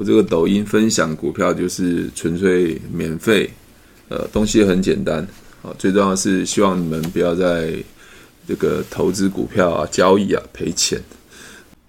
[0.00, 3.50] 我这个抖音分享股票就是纯粹免费，
[4.08, 5.18] 呃，东西很简单，
[5.62, 7.74] 啊，最重要的是希望你们不要在
[8.48, 10.98] 这个投资股票啊、交易啊赔钱。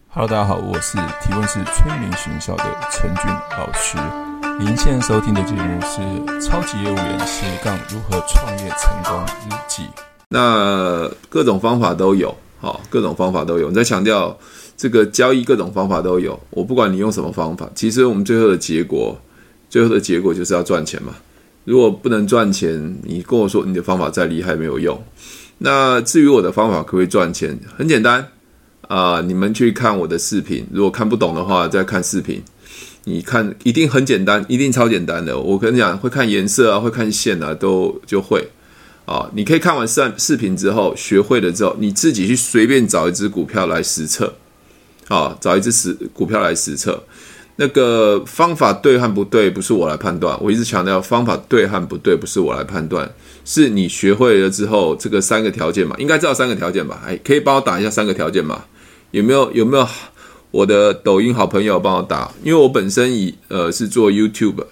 [0.10, 3.98] Hello，大家好，我是提问是催眠学校的陈俊老师。
[4.60, 6.02] 您现在收听的节目是
[6.46, 9.84] 《超级业务员斜杠如何创业成功日记》。
[10.28, 13.68] 那各种方法都有，好，各种方法都有。
[13.68, 14.38] 我在强调。
[14.82, 19.16] 这个交易各种方法都有，我不管你用什么方法，其实我们最后的结果，
[19.70, 21.14] 最后的结果就是要赚钱嘛。
[21.66, 25.00] 如果不能赚钱，你跟我说你的方法再厉害没有用。
[25.60, 28.28] 那至于我的方法可不可以赚钱，很简单
[28.88, 32.42] 啊，你们去看我的视频，如果看不懂的话再看视频。
[33.04, 35.40] 你看一定很简单，一定超简单的。
[35.40, 38.48] 我跟你讲，会看颜色啊，会看线啊，都就会
[39.06, 39.30] 啊。
[39.36, 44.34] 你可以看完视视频之后，学会了之后，你自己去随便找一只股票来实测。
[45.12, 47.04] 好，找一只实股票来实测，
[47.58, 50.38] 那个方法对和不对不是我来判断。
[50.42, 53.12] 我一直强调，方法对和不对不是我来判断，
[53.44, 57.04] 是你学会了之后，这个三个条件嘛，应该知道三个条件吧？
[57.06, 58.64] 哎，可以帮我打一下三个条件吗？
[59.12, 59.86] 有没有有没有
[60.50, 62.32] 我的抖音好朋友帮我打？
[62.42, 64.64] 因为我本身以呃是做 YouTube，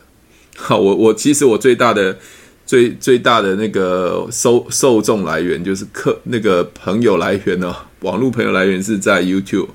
[0.56, 2.18] 好，我我其实我最大的
[2.66, 9.68] 最最大的那个受受众来源就是客那个朋友来源呢，网络朋友来源是在 YouTube。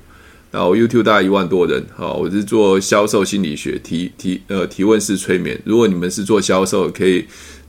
[0.55, 5.61] 然后 YouTube 大概一万多人，好，我是做销售心理学提提呃提问式催眠。
[5.65, 7.25] 如果你们是做销售，可以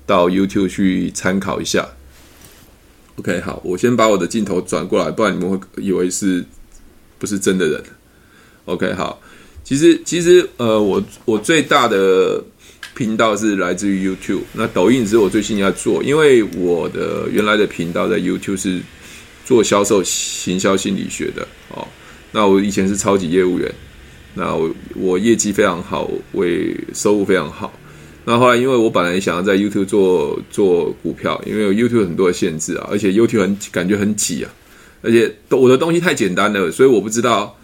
[0.07, 1.85] 到 YouTube 去参考一下。
[3.17, 6.45] OK，好，我先把我的镜头转过来，不然你们会以为是
[7.19, 7.83] 不是真的人。
[8.67, 9.21] OK，好，
[9.65, 12.41] 其实其实呃我我最大的
[12.95, 18.81] 频道是来自于 YouTube，那抖音是我最近要做，因为我的原来的频道在 YouTube 是
[19.45, 21.85] 做销售行销心理学的哦。
[22.37, 23.75] 那我以前是超级业务员，
[24.35, 27.73] 那我我业绩非常好，我也收入非常好。
[28.27, 34.53] 那后来因为我本来想要在 YouTube 做做股票，因为 YouTube 很多的限制啊，而且 YouTube 很感觉很挤啊，
[35.01, 37.59] 而且我的东西太简单了，所以我不知道。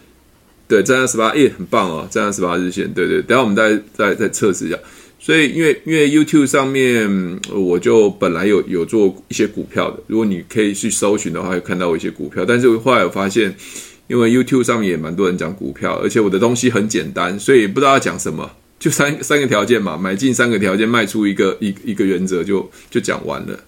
[0.66, 3.20] 对，站上十八，耶，很棒哦，站上十八日线，对对。
[3.20, 4.78] 等下我们再再再测试一下。
[5.20, 12.42] 所以因为因为 YouTube 上面我就本来有有做一些股票的，如果你可以去搜寻的话，会看到一些股票。
[12.46, 13.54] 但是后来我发现。
[14.08, 23.58] 因为 YouTube 上面也蛮多人讲股票，而且我的东西很简单，所以不知道要讲什么，就三三个条件嘛，买进三个条件，卖出一个一一个原则就就讲完了。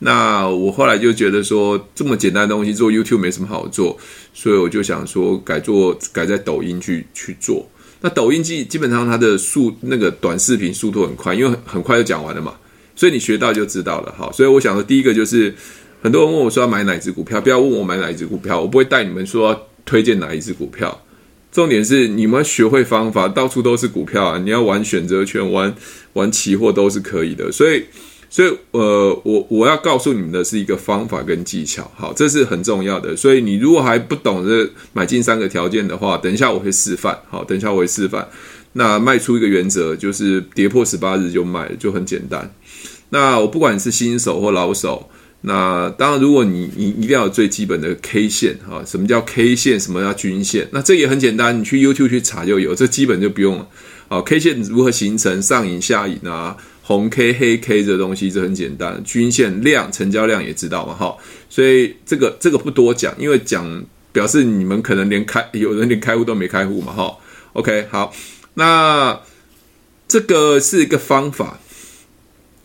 [0.00, 3.98] 那我后来就觉得说，这么简单的东西做 YouTube 没什么好做，
[4.32, 7.68] 所以我就想说改做改在抖音去去做。
[8.00, 12.54] 那抖音基基本上它的速那个短视频速度很快，因为很快就讲完了嘛，
[12.94, 14.14] 所以你学到就知道了。
[14.18, 15.54] 好，所以我想说第一个就是
[16.04, 19.68] 很多人问我说要买哪只股票，不要问我买哪一只股票，我不会带你们说。
[19.86, 21.02] 推荐哪一只股票？
[21.52, 24.38] 重点是你们学会方法，到处都是股票啊！
[24.42, 25.74] 你要玩选择权、玩
[26.14, 27.52] 玩期货都是可以的。
[27.52, 27.84] 所以，
[28.30, 33.14] 所以呃，我我要告诉你们的是一个方法跟技巧，好，这是很重要的。
[33.14, 38.26] 所以你如果还不懂这买进三个条件的话，等一下我会示范，好，等一下我会示范。
[38.72, 42.50] 那卖出一个原则就是跌破十八日就卖，就很简单。
[43.10, 45.10] 那我不管是新手或老手。
[45.46, 50.66] 那当然，如果你你一定要有最基本的 K 线啊，什么叫 K 线，什么叫均线？
[50.72, 53.68] 那这也很简单，你去 YouTube 去查就有，这基本就不用了。
[54.08, 61.14] 啊，K 线如何形成上影下影啊，红 K 黑 K 这东西这很简单，均线量成交量也知道嘛，哈，
[61.50, 67.18] 所以这个这个不多讲，因为讲表示你们可能连开有人连开户都没开户嘛，哈
[67.52, 68.14] ，OK 好，
[68.54, 69.20] 那
[70.08, 71.60] 这个是一个方法，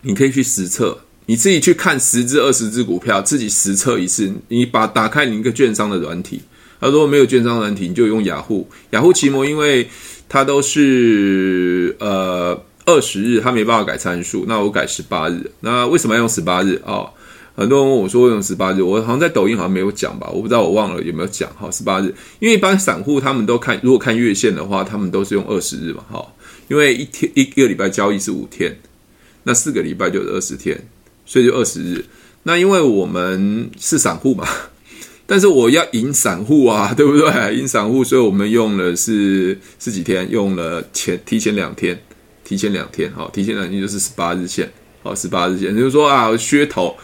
[0.00, 1.00] 你可以去实测。
[1.30, 4.34] 你自己去看十只、二十只股票，自己实测一次。
[4.48, 6.40] 你把打开你一个券商的软体，
[6.80, 8.68] 他如果没有券商软体，你就用雅虎。
[8.90, 9.88] 雅虎奇摩，因为
[10.28, 15.48] 它都是呃二十日，它没办法改参数，那我改十八日。
[15.60, 16.94] 那为什么要用十八日啊？
[16.94, 17.10] 哦，
[17.54, 21.48] 很多人问我说用十八日，我好像在抖音好像没有讲吧，我不知道我忘了有没有讲。
[21.54, 26.04] 好，十八日，因为一般散户他们都看，如果看月线的话，他们都是用二十日嘛。
[26.10, 26.36] 好，
[26.66, 28.76] 因为一天一个礼拜交易是五天，
[29.44, 30.76] 那四个礼拜就是二十天。
[31.30, 32.04] 所以就二十日，
[32.42, 34.48] 那因为我们是散户嘛，
[35.28, 37.54] 但是我要赢散户啊，对不对？
[37.54, 40.28] 赢散户，所以我们用了是是几天？
[40.28, 41.96] 用了前提前两天，
[42.42, 44.68] 提前两天，好，提前两天就是十八日线，
[45.04, 46.96] 好，十八日线，就是说啊，噱头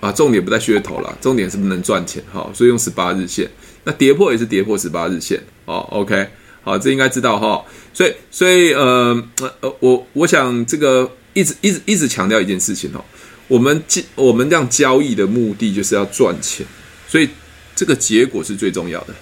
[0.00, 3.48] 啊，重点不在噱头啦，重点是不能赚钱，好，所以用十八日线，
[3.84, 6.28] 那跌破也是跌破十八日线，哦，OK，
[6.60, 7.64] 好，这应该知道哈，
[7.94, 9.18] 所以所以呃
[9.62, 13.02] 呃，我我想这个一直一直一直强调一件事情哦。
[13.48, 13.82] 我们
[14.14, 16.66] 我们这样交易的目的就是要赚钱，
[17.06, 17.28] 所以
[17.74, 19.14] 这个结果是最重要的。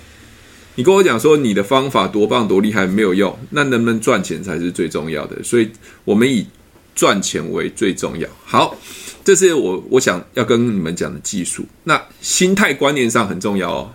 [0.76, 5.42] 你跟我讲说你的方法多棒多厉害没有用，那能不能赚钱才是最重要的。
[5.42, 5.68] 所以
[6.04, 6.46] 我们以
[6.94, 8.28] 赚钱为最重要。
[8.44, 8.76] 好，
[9.24, 11.66] 这是我我想要跟你们讲的技术。
[11.84, 13.92] 那心态观念上很重要哦。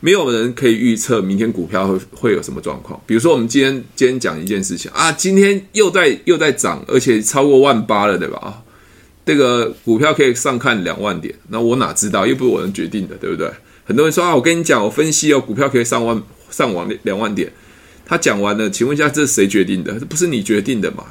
[0.00, 2.98] 没有人可以预测明天股票会会有什么状况。
[3.06, 8.38] 比如说，我们今天今天讲一件事情啊，今天又在又在涨，而且超过万八了，对吧？
[8.38, 8.62] 啊，
[9.24, 12.26] 这个股票可以上看两万点，那我哪知道？
[12.26, 13.48] 又不是我能决定的，对不对？
[13.84, 16.20] 很多人说啊，我跟你讲，我分析哦，股票可以上万
[16.50, 17.52] 上往两万点。
[18.04, 19.98] 他讲完了，请问一下，这是谁决定的？
[20.00, 21.04] 这不是你决定的嘛？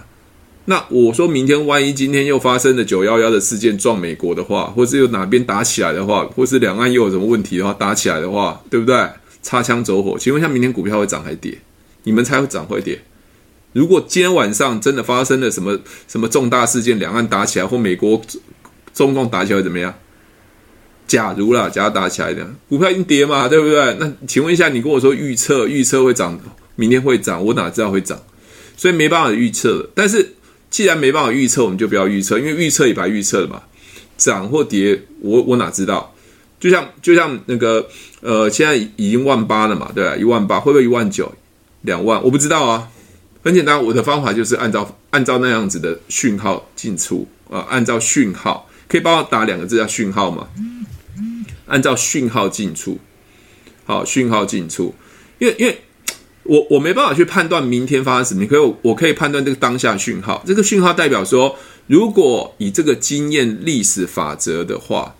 [0.65, 9.07] 那我说明天万一今天又发生了九幺幺的事件撞美国的话，或是有哪边打起来的话，或是两岸又有什么问题的话，打起来的话，对不对？
[9.41, 11.57] 擦枪走火，请问一下，明天股票会涨还跌？
[12.03, 12.99] 你们猜会涨会跌？
[13.73, 18.21] 如果今天晚上真的发生了什么什么重大事件，两岸打起来或美国
[18.93, 19.93] 中共打起来怎么样？
[21.07, 23.95] 假如啦，假如打起来的股票已经跌嘛，对不对？
[23.99, 26.39] 那请问一下，你跟我说预测预测会涨，
[26.75, 28.19] 明天会涨，我哪知道会涨？
[28.77, 30.35] 所以没办法预测，但是。
[30.71, 33.59] 既然没办法预测，我们就不要预测，因为预测也白预测了嘛。
[34.17, 36.13] 涨或跌，我我哪知道？
[36.59, 37.87] 就像就像那个
[38.21, 40.15] 呃，现在已经万八了嘛，对吧？
[40.15, 41.33] 一万八会不会一万九、
[41.81, 42.23] 两万？
[42.23, 42.87] 我不知道啊。
[43.43, 50.47] 很简单，我的方法就是按照按照那样子的讯号进出啊，按照讯号，可以帮我打两个字叫讯号吗？
[51.67, 52.99] 按照讯号进出，
[53.85, 54.93] 好，讯号进出，
[55.37, 55.81] 因为因为。
[56.43, 60.41] 我我没办法去判断明天发生什么，可以我可以判断这个当下讯号。
[60.47, 61.55] 这个讯号代表说，
[61.85, 65.15] 如果以这个经验历史法则的话，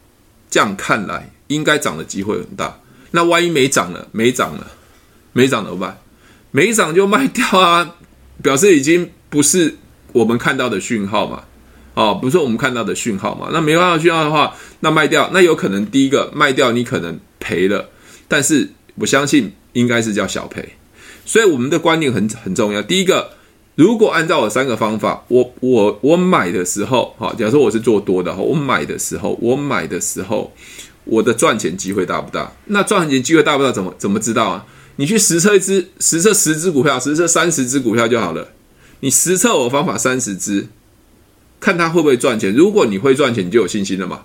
[0.49, 2.79] 这样看来应该涨的机会很大。
[3.11, 4.71] 那万一没涨了，没涨了，
[5.33, 5.99] 没涨怎么办？
[6.49, 7.95] 没涨就卖掉啊，
[8.41, 9.75] 表示已经不是
[10.13, 11.43] 我们看到的讯号嘛。
[11.95, 13.49] 哦，不是我们看到的讯号嘛。
[13.51, 17.89] 那没办法讯号的话，那卖掉，那有可能第一个卖掉你可能赔了，
[18.27, 20.69] 但是我相信应该是叫小赔。
[21.25, 22.81] 所以我们的观念很很重要。
[22.81, 23.31] 第一个，
[23.75, 30.53] 如果按照我三个方法，我我我买的时候，哈，假如说我是做多的哈，我买的时候，我买的时候，
[31.03, 32.49] 我的赚钱机会大不大？
[32.65, 33.71] 那赚钱机会大不大？
[33.73, 34.65] 怎么怎么知道啊？
[34.99, 38.49] 你去实测一支，实测十只股票，实测三十只股票就好了。
[38.99, 40.67] 你实测我方法三十只，
[41.61, 42.53] 看它会不会赚钱。
[42.53, 44.23] 如果你会赚钱，你就有信心了嘛。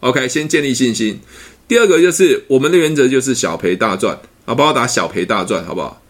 [0.00, 1.20] OK，先建立信心。
[1.68, 6.02] 第二个就是我们的原则就是小赔大赚啊，帮我打小赔大赚，好不好？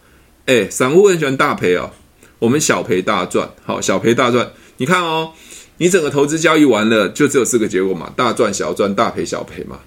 [0.47, 1.91] 哎，散户很喜欢大赔哦，
[2.39, 4.51] 我们小赔大赚，好，小赔大赚。
[4.77, 5.33] 你看哦，
[5.77, 9.81] 你整个投资交易完了，就只有四个结果嘛，大赚小赚，大赔小赔嘛。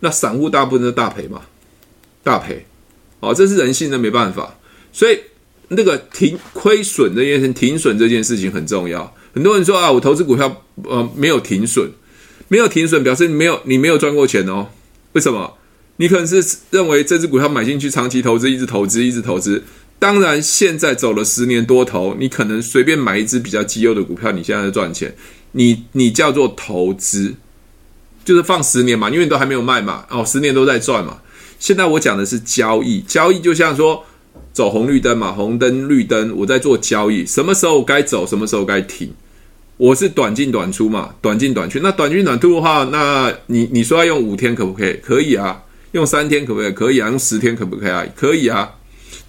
[0.00, 1.42] 那散户大部分都大赔嘛，
[2.24, 2.66] 大赔，
[3.20, 4.58] 哦，这是人性的，没办法。
[4.92, 5.18] 所以
[5.68, 9.14] 那个停亏损这件事，停损这件事情很重要。
[9.34, 11.90] 很多人说啊，我投资股票呃没有停损，
[12.48, 14.68] 没有停损表示你没有你没有赚过钱哦。
[15.12, 15.54] 为什么？
[15.98, 19.64] 你可能是认为这只股票买进去长期投资，一直投资，一直投资。
[19.98, 25.16] 当然，现在走了十年多头，你可能随便买一只比较绩优的股票，你现在在赚钱，
[25.52, 27.34] 你你叫做投资，
[28.22, 31.18] 就是放十年嘛，因为你都还没有卖嘛，哦，十年都在赚嘛。
[31.58, 34.04] 现在我讲的是交易，交易就像说
[34.52, 39.12] 走红绿灯嘛，红灯绿灯，我在做交易，什么时候该走，什么时候该停，
[39.76, 41.78] 我是短进短出嘛，短进短出。
[41.82, 44.94] 那短进短出的话，那你你说要用五天可不可以？
[45.02, 45.62] 可以啊，
[45.92, 46.72] 用三天可不可以？
[46.72, 48.06] 可以啊，用十天可不可以啊？
[48.14, 48.72] 可以啊。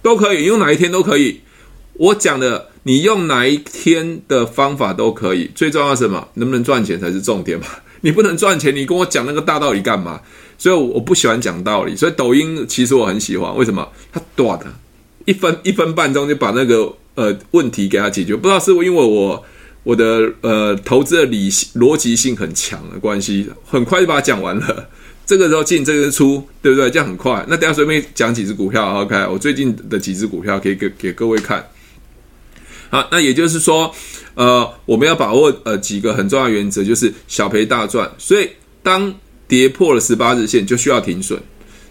[0.00, 1.40] 都可以用哪一天都可以，
[1.94, 6.28] 我讲的你用哪一天的方法都可以，最重要是什么？
[6.34, 7.66] 能不能赚钱才是重点嘛？
[8.02, 10.20] 你不能赚钱，你跟我讲那个大道理干嘛？
[10.58, 11.96] 所以我不喜欢讲道理。
[11.96, 13.88] 所以抖音其实我很喜欢，为什么？
[14.12, 14.66] 它短的，
[15.24, 18.36] 一分一分半钟就把那个呃问题给它解决。
[18.36, 19.42] 不知道是不是因为我
[19.84, 24.88] 我的呃投资的理性逻辑性很强的关系，很快就把它讲完了。
[25.24, 26.90] 这个时候进，这个时候出，对不对？
[26.90, 27.44] 这样很快。
[27.48, 29.14] 那等下随便讲几只股票，OK？
[29.30, 31.62] 我最近的几只股票可以给给各位看。
[32.88, 33.94] 好，那也就是说，
[34.34, 38.10] 呃，我们要把握呃几个很重要的原则，就是小赔大赚。
[38.16, 38.48] 所以
[38.82, 39.14] 当
[39.48, 41.40] 跌破了十八日线，就需要停损。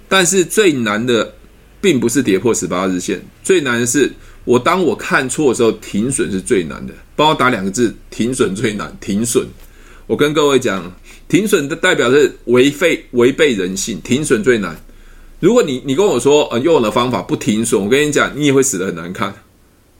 [0.07, 1.33] 但是最难的
[1.81, 4.09] 并不是跌破十八日线，最难的是
[4.45, 6.93] 我当我看错的时候，停损是最难的。
[7.15, 8.95] 帮我打两个字：停损最难。
[9.01, 9.45] 停损。
[10.05, 10.89] 我跟各位讲。
[11.29, 14.81] 停损的代表是违背违背人性，停损最难。
[15.41, 19.33] 如果你你跟我说，呃，用我的方法不停损，我跟你讲，你也会死的很难看，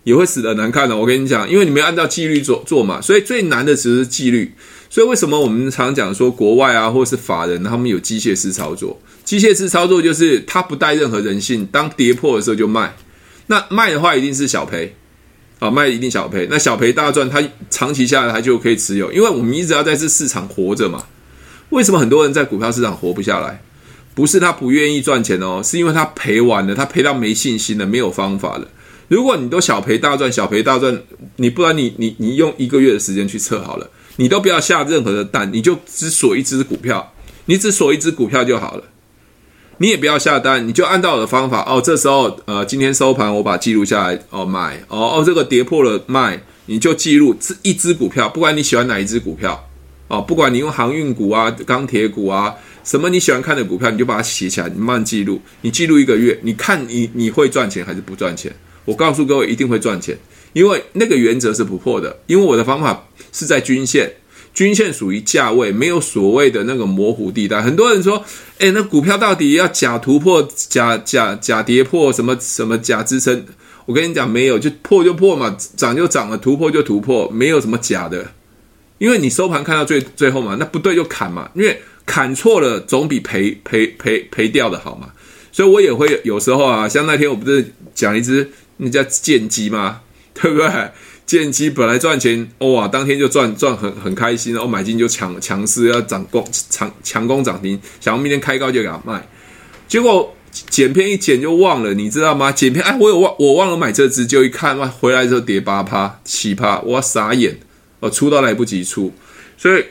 [0.06, 0.96] 也会死的难看的。
[0.96, 4.50] 我跟你讲，因为你没按照纪律做做嘛，所以最难的只是纪律。
[4.90, 9.00] 所以为什么我们常讲说国外啊，或是法人他们有机械式操作？
[9.24, 12.96] 机械式操作就是他不带任何人性，当跌破的时候就卖。
[13.48, 14.96] 那卖的话一定是小赔。
[15.60, 21.04] 啊，卖一定小赔，那小赔大赚，它长期下来它就可以持有，因为我们一直要在这市场活着嘛。
[21.72, 23.60] 为什么很多人在股票市场活不下来？
[24.14, 28.68] 不是他不愿意赚钱哦，是因为他赔完了，他赔到没信心了，没有方法了。
[29.08, 31.02] 如果你都小赔大赚，小赔大赚，
[31.38, 37.14] 你不然你你你用一个月的时间去测好了，你都不要下任何的单，你就只锁一只股票，
[37.46, 38.84] 你只锁一只股票就好了。
[39.80, 41.80] 你也不要下单，你就按照我的方法哦。
[41.80, 49.70] 这时候呃，今天收盘我把记录下来哦，买哦哦，这个跌破了卖，你就记录这一只股票，不管你喜欢哪一只股票
[50.08, 58.52] 哦，不管你用航运股啊、钢铁股啊，什么你喜欢看的股票，你就把它写起来，你慢慢记录，你记录一个月，你看你你会赚钱还是不赚钱？
[58.84, 60.18] 我告诉各位，一定会赚钱，
[60.58, 64.12] 因为那个原则是不破的，因为我的方法是在均线。
[64.56, 67.62] 均线属于价位，没有所谓的那个模糊地带。
[67.62, 68.26] 很多人说，
[68.58, 73.46] 诶，那股票到底要假突破、假假假跌破，什么什么假支撑？
[73.86, 78.32] 我跟你讲，没有，就破就破嘛，涨就涨了，突破就突破，没有什么假的。
[78.98, 85.12] 因为你收盘看到最最后嘛，那不对就砍嘛，因为砍错了总比赔赔赔赔掉的好嘛。
[85.52, 90.02] 所以我也会有时候啊，像那天我不是讲一只那叫剑鸡吗？
[90.42, 90.92] 对不对？
[91.26, 99.28] 建机本来赚钱，哇，当天就赚赚很很开心，然后买进就强强势要涨攻强强攻涨停，想要明天开高就给它卖，
[99.88, 102.52] 结果剪片一剪就忘了，你知道吗？
[102.52, 107.58] 剪片哎，我有忘我忘了买这只，就一看哇，回来之后跌八趴七趴，我傻眼，
[108.00, 109.12] 我出都来不及出，
[109.58, 109.84] 所以。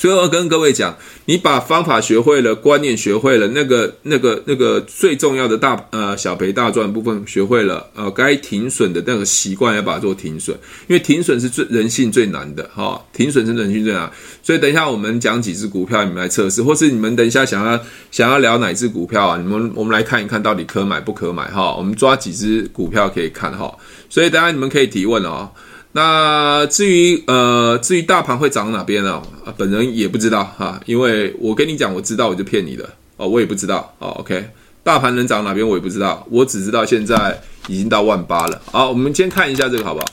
[0.00, 10.56] 所以我跟各位讲，你把方法学会了，观念学会了，那个、那个、那个最重要的大呃小赔大赚部分学会了，呃，该停损的那个习惯要把它做停损，
[10.88, 14.10] 因为停损是最人性最难的哈、停损是人性最难。
[14.42, 17.78] 所以等一下我们讲几只股票，你们来测试，或是你们等一下想要
[18.10, 19.36] 想要聊哪只股票啊？
[19.36, 23.76] 你们我们来看一看到底可买不可买哈、我们抓几只股票可以看哈、
[24.08, 25.50] 所以等下你们可以提问哦。
[25.92, 29.20] 那至于呃，至于大盘会涨哪边呢？
[29.44, 34.10] 啊，本人也不知道哈，因为我跟你讲，我知道我就骗你的哦，我也不知道哦。
[34.20, 34.48] OK，
[34.84, 38.62] 大盘能涨哪边我也不知道，我只知道现在已经到万八了。
[38.66, 40.06] 好，我们先看一下这个好不好？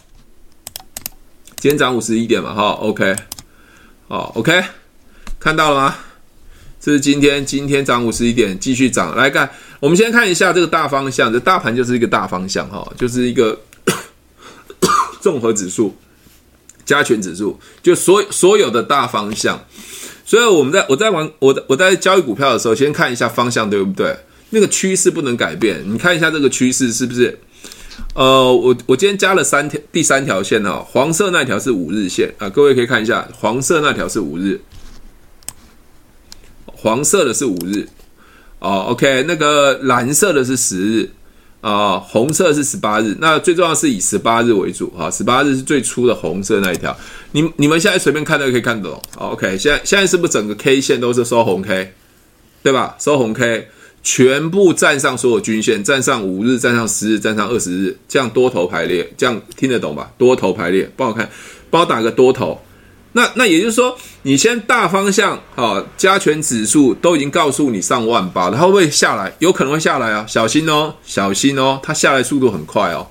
[1.57, 3.15] 今天涨五十一点嘛，哈，OK，
[4.07, 4.63] 好，OK，
[5.39, 5.96] 看到了吗？
[6.79, 9.15] 这是今天今天涨五十一点，继续涨。
[9.15, 9.48] 来看，
[9.79, 13.55] 我们先看一下这个大方向，这大盘就是一个大方向哈，就是一个。
[15.19, 15.95] 综合指数、
[16.86, 19.65] 加权指数，就所所有的大方向。
[20.25, 24.17] 所以我们在我在玩我我在交易股票的时候，先看一下方向对不对？
[24.50, 25.83] 那个趋势不能改变。
[25.86, 27.39] 你看一下这个趋势是不是？
[28.13, 34.62] 呃，我我今天加了三条，第三条线哦，黄色那条是五日线啊，各位可以看一下，黄色那条是五日，
[36.65, 37.88] 黄色的是五日
[38.59, 38.88] 哦。
[38.89, 41.09] OK，那个蓝色的是十日。
[41.62, 46.96] 啊，红色是十八日，那最重要是以十八日为主哈，十八日是最初的红色那一条。
[47.32, 49.02] 你你们现在随便看都可以看懂。
[49.18, 51.94] OK，现在现在是不是整个 K 线都是收红 K，
[52.62, 52.96] 对吧？
[53.00, 53.68] 收红 K，
[54.04, 60.12] 全部站上所有均线，站上五日，站上十日，站上二十日，这样多头排列，这样听得懂吧？
[60.18, 61.30] 多头排列，帮我看，
[61.70, 62.62] 帮我打个多头。
[63.14, 69.34] 那那也就是说，你先大方向啊，加权指数都已经告诉你上万八了，它会不会下来？
[69.40, 73.08] 有可能会下来啊，小心哦，小心哦，它下来速度很快哦，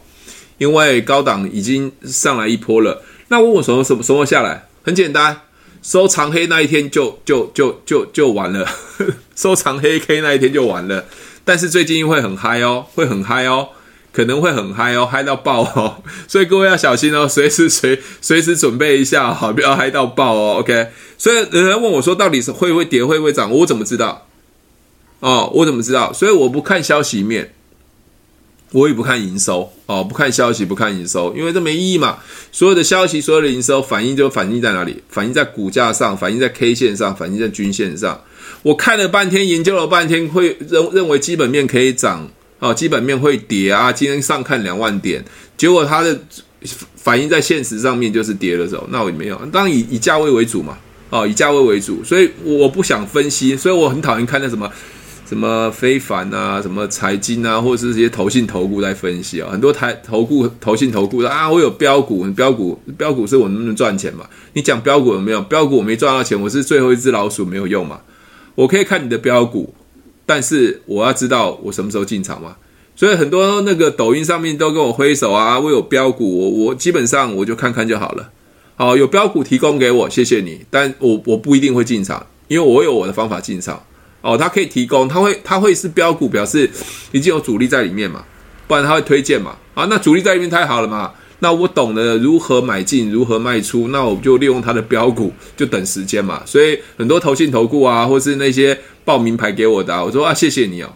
[0.59, 3.03] 因为高档已经上来一波了。
[3.29, 4.69] 那问我什么什么什么下来？
[4.85, 5.41] 很简单，
[5.83, 8.69] 收长黑那一天就就就就就完了，
[9.35, 11.05] 收长黑 K 那一天就完了。
[11.45, 13.69] 但是最近会很嗨哦，会很嗨哦。
[14.17, 20.57] 可能会很嗨哦，嗨到爆哦， 所以各位要小心哦，随时随随时准备一下，好，不要嗨到爆哦。
[20.61, 20.87] OK，
[21.19, 23.51] 所以有人问我说，到底是会不会跌，会不会涨？
[23.51, 24.27] 我怎么知道？
[25.21, 26.15] 哦，我怎么知道？
[26.15, 27.53] 所以我不看消息面，
[28.73, 32.17] 我也不看营收哦，不看消息，不看营收，因为这没意义嘛。
[32.51, 35.03] 所有的消息，所有的营收反映就反映在哪里？
[35.11, 38.19] 反映在股价上，反映在 K 线上，反映在均线上。
[38.63, 42.31] 我看了半天，研究了半天，会认认为基本面可以涨。
[42.59, 43.93] 哦，基本面会跌啊！
[43.93, 45.23] 今天上看两万点，
[45.59, 46.19] 结果它的
[46.97, 49.37] 反映在现实上面就是跌的时候，那我也没有。
[49.53, 50.79] 当然以以价位为主嘛，
[51.11, 54.71] 哦，以价位为主，所以我不想分析，所以我很讨厌看那什么
[55.29, 64.25] 什么非凡啊，什么财经啊，或者是这些投信投顾在分析啊、很多台投顾、投信投顾的啊，我有标股，标股标股是我能不能赚钱嘛？
[64.55, 65.43] 你讲标股有没有？
[65.43, 68.01] 标股我没赚到钱，我是最后一只老鼠，没有用嘛？
[68.55, 69.75] 我可以看你的标股。
[70.27, 72.57] 但是我要知道我什么时候进场嘛，
[72.95, 78.31] 所以很多那个抖音上面都跟我挥手啊，我有标股，我我基本上我就看看就好了。
[78.75, 83.83] 好，有标股提供给我，谢谢你，但我我不一定会进场，因为我有我的方法进场。
[84.21, 86.69] 哦，他可以提供，他会他会是标股，表示
[87.13, 88.25] 已经有主力在里面嘛，
[88.67, 89.57] 不然他会推荐嘛。
[89.75, 96.43] 啊，那主力在里面太好了嘛，那我懂得如何买进，如何卖出，那我就利用它的标股，就等时间嘛。
[96.47, 100.91] 所以很多投信投顾啊，或是那些报名牌给我的啊，我说啊，谢谢你哦。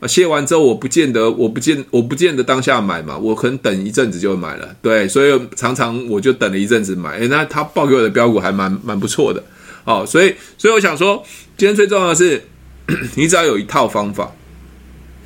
[0.00, 4.74] 啊，谢完之后，我不见得，我不见，我不见得当下买嘛，我可能等一阵子就买了。
[4.80, 7.18] 对，所以常常我就等了一阵子买。
[7.18, 9.44] 诶，那他报给我的标股还蛮蛮不错的。
[9.84, 11.22] 哦，所以，所以我想说，
[11.58, 12.42] 今天最重要的是，
[13.14, 14.32] 你只要有一套方法。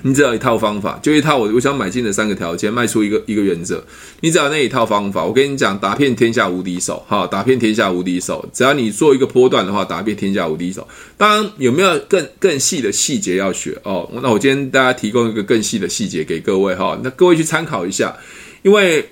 [0.06, 3.82] 你只要一套方法，就一套我我想买进的三个条件，卖出一个一个原则。
[4.20, 8.46] 你只要那一套方法，我跟你讲，打遍天下无敌手，哈，打遍天下无敌手。
[8.52, 10.86] 只要你做一个波段的话，打遍天下无敌手。
[11.16, 14.06] 当然，有没有更更细的细节要学哦？
[14.22, 18.14] 那我今天大家提供一个更细的细节给各位哈，那各位去参考一下。
[18.60, 19.08] 因为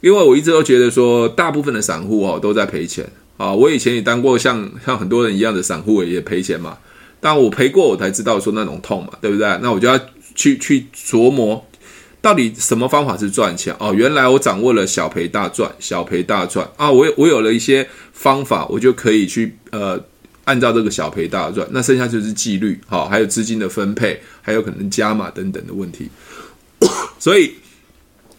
[0.00, 3.04] 因为我一直都觉得说，大部分的散户哦都在赔钱
[3.36, 3.52] 啊。
[3.52, 6.78] 我以前也当过像像很多人一样的散户，也赔钱嘛。
[7.18, 9.58] 但我赔过，我才知道说那种痛嘛，对不对？
[9.60, 9.98] 那我就要。
[10.36, 11.66] 去去琢磨，
[12.22, 13.92] 到底什么方法是赚钱哦？
[13.92, 16.88] 原来我掌握了小赔大赚，小赔大赚啊！
[16.88, 20.00] 我我有了一些方法，我就可以去呃，
[20.44, 21.66] 按照这个小赔大赚。
[21.72, 26.08] 那剩下就是纪律，好，还有资金的分配，还有可能加码等等的问题。
[27.18, 27.54] 所以，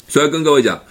[0.07, 0.81] 所以跟各位讲。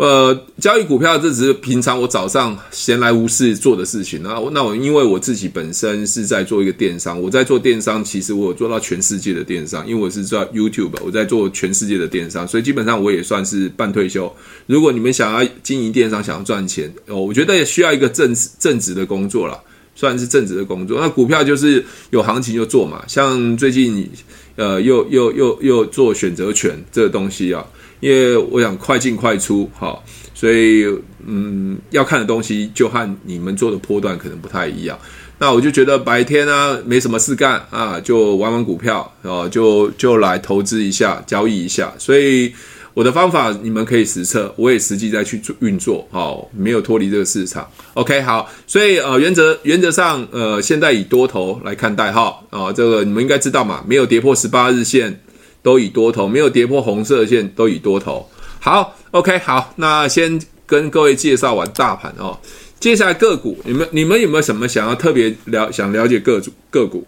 [0.00, 4.22] 呃，交易股票这只是平常我早上闲来无事做的事情。
[4.22, 14.34] 那那我因为我自己本身是在做一个电商，我在做电商，其实我有做到全世界的电商，因为我是做 YouTube，我在做全世界的电商，所以基本上我也算是半退休。
[14.64, 19.60] 如果你们想要经营电商，想要赚钱，哦，我觉得也需要一个正正职的工作啦，
[19.94, 20.98] 算是正职的工作。
[20.98, 24.08] 那股票就是有行情就做嘛，像最近
[24.56, 27.62] 呃又又又又做选择权这个东西啊。
[28.00, 30.02] 因为我想快进快出，好，
[30.34, 30.86] 所以
[31.26, 34.98] 嗯，要看的东西就和你们做的波段可能不太一样。
[35.38, 41.92] 那我就觉得白天啊没什么事干啊，就玩玩股票，哦，就就来投资一下，交易一下。
[41.98, 42.52] 所以
[42.92, 47.66] 我的方法你们可以实测，我也实际在去做运作，好，没有脱离这个市场。
[47.94, 55.20] OK，好，所以呃原则原则上呃现在以多头来看待哈，啊这个你们应该知道嘛，没有跌破十八日线。
[55.62, 58.28] 都以多头，没有跌破红色线，都以多头。
[58.58, 62.38] 好，OK，好，那先跟各位介绍完大盘哦。
[62.78, 67.06] 接下来个股，你们你们有没有什么想要特别了想了解个股个股？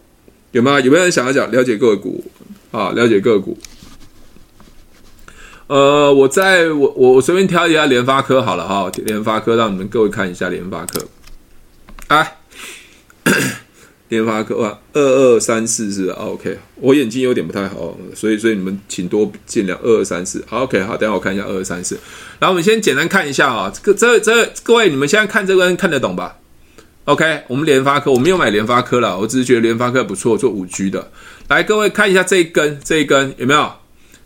[0.50, 0.80] 有没有？
[0.80, 2.24] 有没有人想要讲了解个股
[2.70, 2.90] 啊？
[2.90, 3.58] 了解个股。
[5.68, 11.08] 呃，我在我我我随便挑一下联发科好了哈，联发科让你们各位看一下联发科。
[12.08, 12.36] 哎。
[14.12, 19.74] 联发科啊，二二三四是 OK，我眼睛有点不太好，所以所以你们请多见谅。
[19.82, 21.98] 二二三四好，OK，好，等下我看一下二二三四。
[22.38, 26.36] 然后我们先简单看一下啊，这个这这各位你们现在看这个看得懂吧
[27.06, 31.10] ？OK，我们联发科我没有买联发科了，我只是觉得联发科不错，做五 G 的。
[31.48, 33.72] 来，各位看一下这一根这一根有没有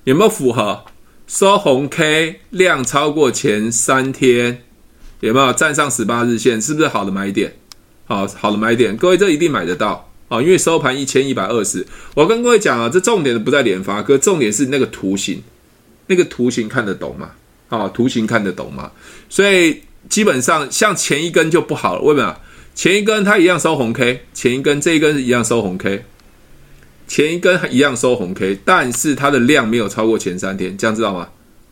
[0.03, 0.83] 有没有符合
[1.29, 4.65] 收红 K 量超过前三天
[5.21, 7.55] 有没有站上十八日线，是不是好的买点？
[8.07, 10.41] 好好的买点，各位这一定买得到啊！
[10.41, 15.43] 因为收盘一千一百二十，我跟各位讲啊，这重点的不在联发科，重点是那个图形，
[16.07, 17.31] 那个图形看得懂吗？
[17.69, 18.91] 啊，图形看得懂吗？
[19.29, 22.37] 所以基本上像前一根就不好了，为什么？
[22.77, 26.05] 前一根它一样收红 K，前一根这一根是一样收红 K，
[27.09, 31.29] 前一根一样收红 K，但是它的量没有超过前三天，这样知道吗？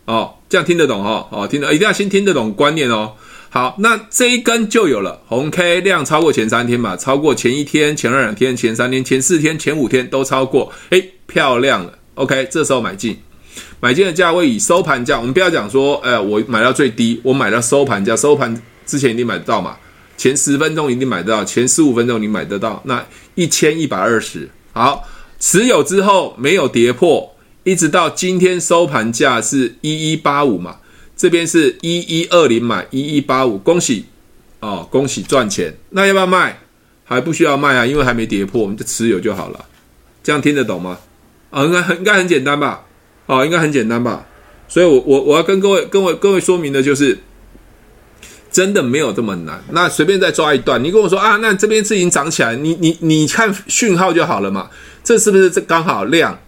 [0.06, 1.28] 哦，这样听得懂哈？
[1.30, 3.12] 哦，听得一定要先听得懂观念哦。
[3.54, 11.96] 好，那这一根就有了红 K 量超过前三天嘛，超过前一天、前二两天、前三天、前四天、前五天都超过，诶，漂亮了。
[12.16, 13.16] OK，这时候买进，
[13.78, 19.76] 买进的价位以收盘价，我们不要讲说，哎，我买到最低，我买到收盘价，收盘之前一定买得到嘛，
[20.16, 25.04] 前十分钟一定买得到，前十五分钟你买得到，那一千一百二十，好，
[25.38, 30.78] 持有之后没有跌破，一直到今天收盘价是一一八五嘛。
[31.24, 34.04] 这边是一一二零买一一八五，恭喜
[34.60, 35.74] 哦，恭喜赚钱。
[35.88, 36.60] 那要不要卖？
[37.02, 39.64] 还不需要卖啊，因为还没跌破，我们就持有就好了。
[40.22, 40.98] 这样听得懂吗？
[41.48, 42.84] 啊、哦，应该很应该很简单吧？
[43.24, 44.26] 哦，应该很简单吧？
[44.68, 47.16] 所以我，我我我要跟各位、跟我各位说明的就是，
[48.52, 49.64] 真的没有这么难。
[49.70, 54.68] 那随便再抓一段，你跟我说啊，那这边是已经涨起来，你你你看讯号就好了嘛？
[55.02, 56.38] 这是不是这刚好量？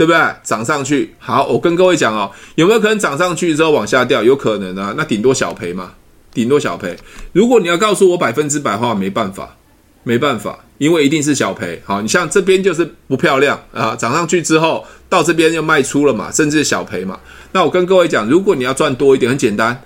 [0.00, 0.18] 对不对？
[0.42, 4.22] 涨上去，好，我跟各位讲哦，有没有可能涨上去之后往下掉？
[4.22, 5.92] 有可能啊，那顶多小赔嘛，
[6.32, 6.96] 顶多小赔。
[7.34, 9.54] 如果你要告诉我百分之百的话，没办法，
[10.02, 11.82] 没办法，因为一定是小赔。
[11.84, 17.20] 好，你像这边就是不漂亮啊，涨上去之后到这边又卖出了嘛，甚至小赔嘛。
[17.52, 19.78] 那我跟各位讲，如果你要赚多一点，很简单，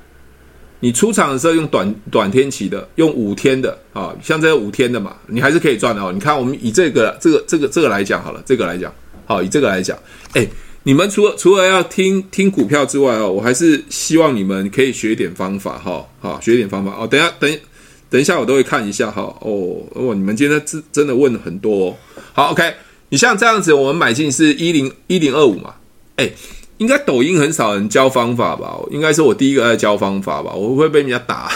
[0.78, 6.12] 你出场的时候用短短天期的，用五天的啊，像这个五天的嘛，你还是可以赚的哦。
[6.12, 8.92] 你看，我们以这个这个这个这个来讲好了，这个来讲。
[9.26, 9.98] 好，以这个来讲，
[10.34, 10.46] 哎，
[10.82, 17.06] 你们除了除了要听听股票之外哦，我还是希望你们可以学一点方法哈，好，学一点方法哦。
[17.06, 17.58] 等下，等
[18.10, 19.22] 等一下，我都会看一下哈。
[19.40, 21.96] 哦哦，你们今天真真的问了很多哦。
[22.32, 22.74] 好，OK，
[23.08, 25.74] 你像这样子，我们买进是一零一零二五嘛？
[26.16, 26.30] 哎，
[26.76, 28.76] 应该抖音很少人教方法吧？
[28.90, 30.52] 应该是我第一个在教方法吧？
[30.54, 31.50] 我会不会被人家打？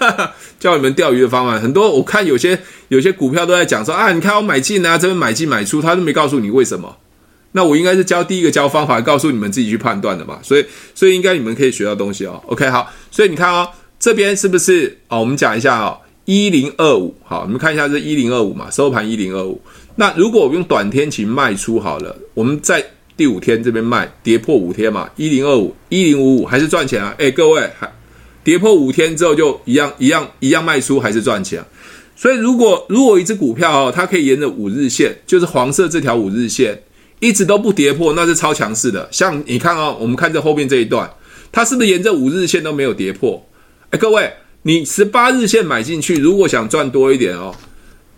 [0.60, 6.96] 教你们钓鱼的方法很多，我看有些有些股票都在讲说啊，你看我买进啊，这边买进买出，他都没告诉你为什么。
[7.56, 10.64] 那我应该是教第一个教方法，告诉你们自己去判断的嘛，所以
[10.94, 12.38] 所以应该你们可以学到东西哦。
[12.48, 13.66] OK，好，所以你看哦，
[13.98, 15.20] 这边是不是哦？
[15.20, 19.58] 我们讲一下哦，一零二五，好，我们看一下这一零二五嘛，收盘一零二五。
[19.94, 22.84] 那如果我用短天期卖出好了，我们在
[23.16, 27.14] 第五天这边卖，跌破五天嘛，一零二五，一零五五还是赚钱啊？
[27.16, 27.90] 诶，各位，还
[28.44, 31.64] 跌破五天之后就一样一样一样卖出，还是赚钱？
[32.14, 36.78] 所以如果如果一只股票哦，它可以沿着五日线，就是黄色这条五日线。
[37.20, 39.08] 一直都不跌破，那是超强势的。
[39.10, 41.10] 像你看、哦，我们看这后面这一段，
[41.50, 43.46] 它是不是沿着五日线都没有跌破？
[43.90, 47.54] 哎，各位，你十八日线买进去，如果想赚多一点哦，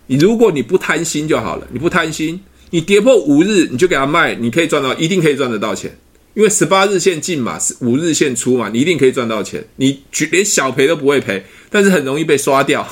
[0.07, 2.39] 你如果你不贪心就好了，你不贪心，
[2.71, 5.97] 你跌破五日你就给它卖，你可以赚到，一定可以赚得到钱。
[6.35, 9.65] 因为十八日线进嘛，是五日线出嘛，你一定可以赚到钱。
[9.77, 12.87] 你连小赔都不会赔，但是很容易被刷掉，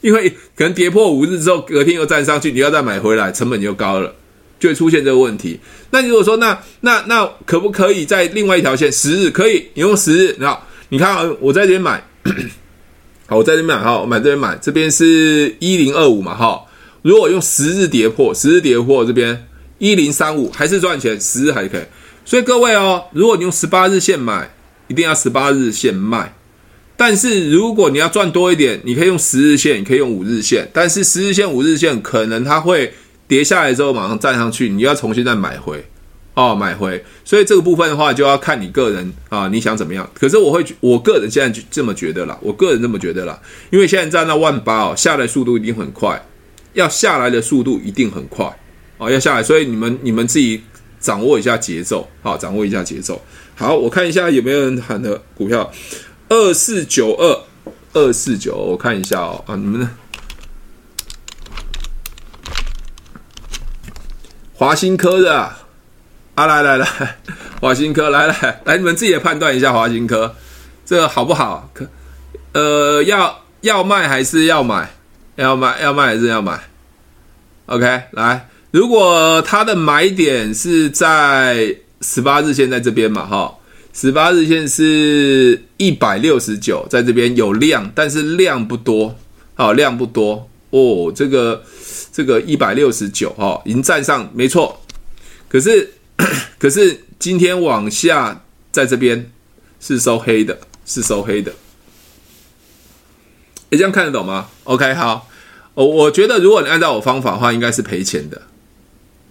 [0.00, 4.14] 因为可能跌破五日之后，隔天又站上去，你要再买回来，成本就高了。
[4.62, 5.58] 就会出现这个问题。
[5.90, 9.66] 那你如果说那那那可不可以在另外一条线十日可以？
[9.74, 12.00] 你用十日，好，你看，我在这边买，
[13.26, 16.60] 好，我在这边买，好，我买这边买，这边是一零二五嘛，哈。
[17.02, 19.48] 如果用十日跌破，十日跌破这边
[19.78, 21.82] 一零三五还是赚钱，十日还可以。
[22.24, 24.48] 所以各位哦，如果你用十八日线买，
[24.86, 26.32] 一定要十八日线卖。
[26.96, 32.94] 但是如果你要赚多一点，你可以用十日线，你可以用五日线，但是十日线、五日线可能它会。
[33.32, 35.82] 跌下来之后马上站上去，你要重新再买回，
[36.34, 37.02] 哦，买回。
[37.24, 40.06] 所以这个部分的话，就要看你个人啊，你想怎么样？
[40.12, 43.40] 可是我会，我个人现在就这么觉得啦，我个人这么觉得啦，
[43.70, 46.22] 因为现在站到万八哦，下来速度一定很快，
[46.74, 48.44] 要下来的速度一定很快
[48.98, 49.42] 哦，要下来。
[49.42, 50.62] 所以你们你们自己
[51.00, 53.18] 掌握一下节奏，好，掌握一下节奏。
[53.54, 55.72] 好，我看一下有没有人喊的股票，
[56.28, 57.40] 二四九二
[57.94, 59.90] 二四九，我看一下哦，啊，你们呢？
[64.62, 65.36] 华新科的
[66.36, 66.86] 啊，来来来，
[67.60, 70.36] 华新科来来来，你们自己也判断一下华新科
[70.86, 71.68] 这个好不好？
[71.74, 71.84] 可
[72.52, 74.88] 呃，要要卖还是要买？
[75.34, 76.60] 要卖要卖还是要买
[77.66, 83.52] ？OK，来，如果它的买点是在十八日线在这边嘛，哈，
[83.92, 89.16] 十八日线是一百六十九，在这边有量，但是量不多，
[89.56, 91.64] 好，量不多哦，这个。
[92.12, 94.78] 这个一百六十九哈，已经站上没错，
[95.48, 95.90] 可是
[96.60, 99.32] 可是今天往下在这边
[99.80, 101.50] 是收黑的，是收黑的。
[103.70, 105.26] 你这样看得懂吗？OK，好，
[105.72, 108.42] 我我觉得如果你按照我方法的话，应该是赔钱的。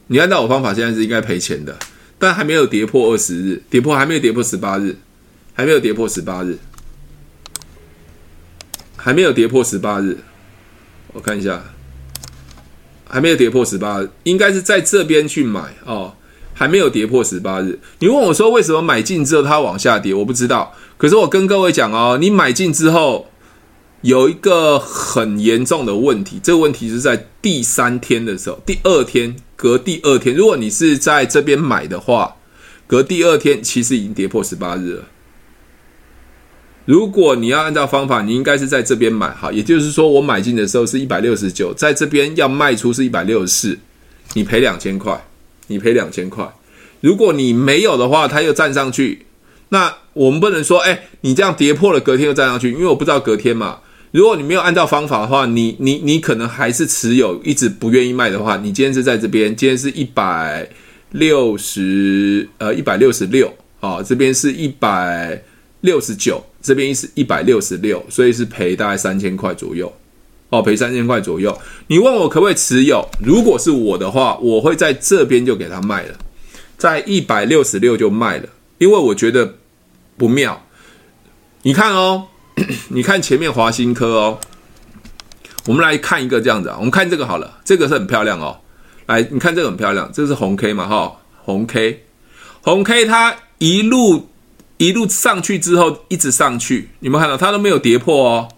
[0.07, 1.77] 你按照我方法，现在是应该赔钱的，
[2.17, 4.97] 但还没有跌破二十日，跌破还没有跌破十八日，
[5.53, 6.57] 还没有跌破十八日，
[8.97, 10.17] 还没有跌破十八日，
[11.13, 11.63] 我看一下。
[13.11, 16.13] 还没有跌破十八日，应该是在这边去买哦。
[16.53, 20.13] 还没有跌破十八日，你问我说为什么买进之后它往下跌？
[20.13, 20.75] 我不知道。
[20.95, 23.27] 可是我跟各位讲哦，你买进之后
[24.01, 32.35] 有一个很严重的问题，这个问题是在第三天的时候，第二天隔第二天，如果你是在这边买的话，
[32.85, 35.03] 隔第二天其实已经跌破十八日了。
[36.91, 43.79] 如果你要按照方法，你应该是在这边买好，也就是说，我买进的时候是一百六十九，在这边要卖出是一百六十四，
[44.33, 45.17] 你赔两千块，
[45.67, 46.45] 你赔两千块。
[46.99, 49.25] 如果你没有的话，它又站上去，
[49.69, 53.79] 那我们不能说，哎，你这样跌破了，隔天又站上去，因为我不知道隔天嘛。
[54.11, 60.69] 如果你没有按照方法的话，你你你可能还是持有，一直不愿意卖的话，你今天是在这边，今天是一百
[61.11, 65.41] 六十，呃，一百六十六，啊，这边是一百
[65.79, 66.43] 六十九。
[66.61, 69.91] 这边是一百六十六，所以是赔大概三千块左右，
[70.49, 71.57] 哦，赔三千块左右。
[71.87, 73.03] 你问我可不可以持有？
[73.19, 76.15] 如果是我的话，我会在这边就给他卖了，
[76.77, 78.47] 在一百六十六就卖了，
[78.77, 79.55] 因为我觉得
[80.17, 80.61] 不妙。
[81.63, 82.27] 你看哦，
[82.89, 84.39] 你看前面华新科哦，
[85.65, 88.55] 我们来看一个这样子啊，我们看这个好了，这个是很漂亮哦。
[89.07, 92.03] 来，你看这个很漂亮，这是红 K 嘛，哈，红 K，
[92.61, 94.27] 红 K 它一路。
[94.81, 97.37] 一路上去之后，一直上去，你们看到？
[97.37, 98.49] 它都没有跌破哦，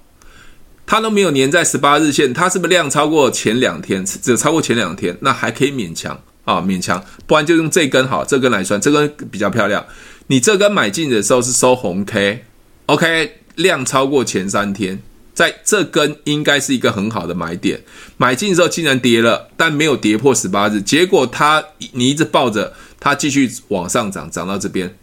[0.85, 4.05] 它都没有粘在十八日线，它是不是量超过前两天？
[4.05, 6.17] 只有超过前两天，那还可以勉强。
[6.45, 9.85] 啊，勉强，不然就用这根好，这根来算，这根比较漂亮。
[10.27, 15.01] 你这根买进的时候是收红 K，OK，量超过前三天，
[15.33, 17.81] 在这根应该是一个很好的买点。
[18.15, 24.93] 买进的时候竟然跌了，但没有跌破十八日，结果它你一直抱着它继续往上涨，涨到这边，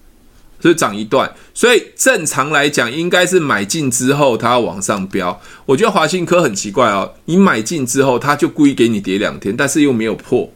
[0.61, 1.31] 所以涨一段。
[1.55, 5.41] 所以正常来讲，应该是买进之后它要往上飙。
[5.67, 10.53] 我觉得华新科很奇怪哦，你买进之后，它就故意给你跌两天，但是又没有破，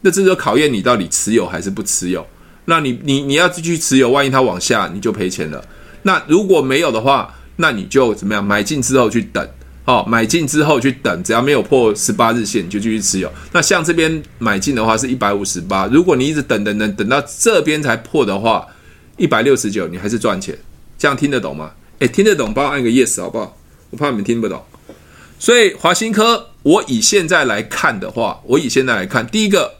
[0.00, 2.26] 那这就考验你到底持有还是不持有。
[2.64, 5.64] 那你你你要继续持有，万一它往下，你就赔钱了。
[6.02, 8.44] 那如果没有的话，那你就怎么样？
[8.44, 9.48] 买进之后去等，
[9.84, 13.32] 哦，买进之后去等，只要没有破十八日线，你就继续持有。
[13.52, 18.66] 那像这边买进的话是一百五十八，如果你一直等等等等到这边才破的话，
[19.18, 20.56] 一百六十九，你还是赚钱。
[20.96, 21.72] 这样听得懂吗？
[21.98, 23.56] 诶，听得懂，帮我按个 yes 好不好？
[23.90, 24.64] 我怕你们听不懂。
[25.38, 29.74] 所以华新科，我以现在来看的话，我以现在来看，第一个。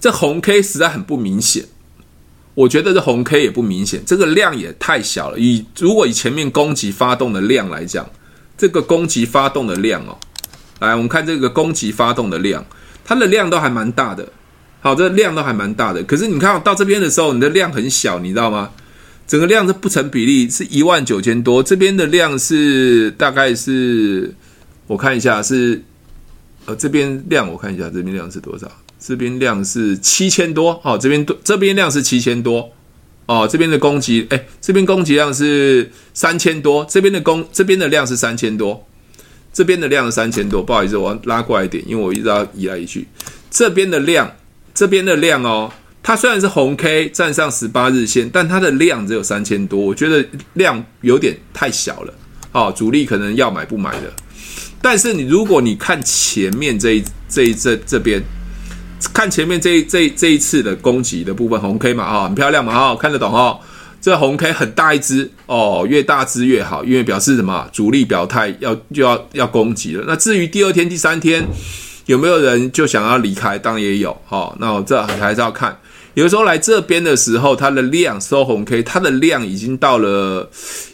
[0.00, 1.64] 这红 K 实在很不明显，
[2.54, 5.38] 我觉得这红 K 也不明显，这个量也太小了。
[5.38, 8.08] 以如果以前面攻击发动的量来讲，
[8.56, 10.16] 这个攻击发动的量哦，
[10.78, 12.64] 来我们看这个攻击发动的量，
[13.04, 14.28] 它的量都还蛮大的。
[14.80, 16.02] 好，这量都还蛮大的。
[16.04, 18.70] 可是你看到这边的时候，你的量很小，你知道吗？
[19.26, 24.34] 整个量是不成比例，是一万九千多，这边的量是大概是，
[24.86, 25.82] 我看一下是，
[26.64, 28.66] 呃，这边量我看一下，这边量是多少？
[28.98, 32.72] 这边量是七千多，好，这边多这边量是七千多，
[33.26, 38.86] 哦，这边的攻击，哎，这边攻击量是三千多，这边的攻这边的量是三千多，
[39.52, 43.06] 这边的量是三千多，不好意思，我要拉过来一点，因为我一直要移来移去，
[43.50, 44.32] 这边的量，
[44.78, 45.72] 这边的量哦，
[46.04, 52.14] 它虽然是红 K 站上十八日线，但它的量只有三千多，我觉得量有点太小了，
[52.52, 54.12] 哦，主力可能要买不买的，
[54.80, 58.22] 但是你如果你看前面这一这一这这边。
[59.14, 63.56] 看前面这一这一这一次的攻击的部分，红 K 嘛，哈，很漂亮嘛，哈，看得懂哈。
[64.00, 67.68] 这红 K 很大一只哦，越大只越好，因为表示什么？
[67.72, 70.04] 主力表态要就要要攻击了。
[70.06, 71.46] 那至于第二天、第三天
[72.08, 74.56] 有没有人就想要离开，当然也有哈。
[74.58, 75.78] 那我这还是要看。
[76.14, 80.50] 有时候来这边的时候，它的量收红 K，它的量已经到了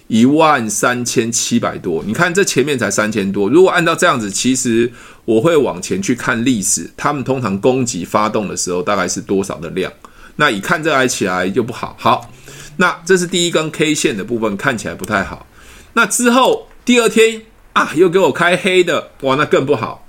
[0.09, 2.03] 一万三千七百多。
[2.05, 4.93] 你看这前面才三千多，如果按照这样子，其实
[5.25, 9.93] 我会往前去看历史，他们通常攻击发动的时候大概是多少的量？
[10.35, 11.95] 那一看这来起来就不好。
[11.97, 12.29] 好，
[12.79, 15.47] 那这是第一根 K 线的部分，看起来不太好。
[15.93, 17.41] 那之后第二天
[17.73, 20.04] 啊，又给我开黑的，哇，那更不好。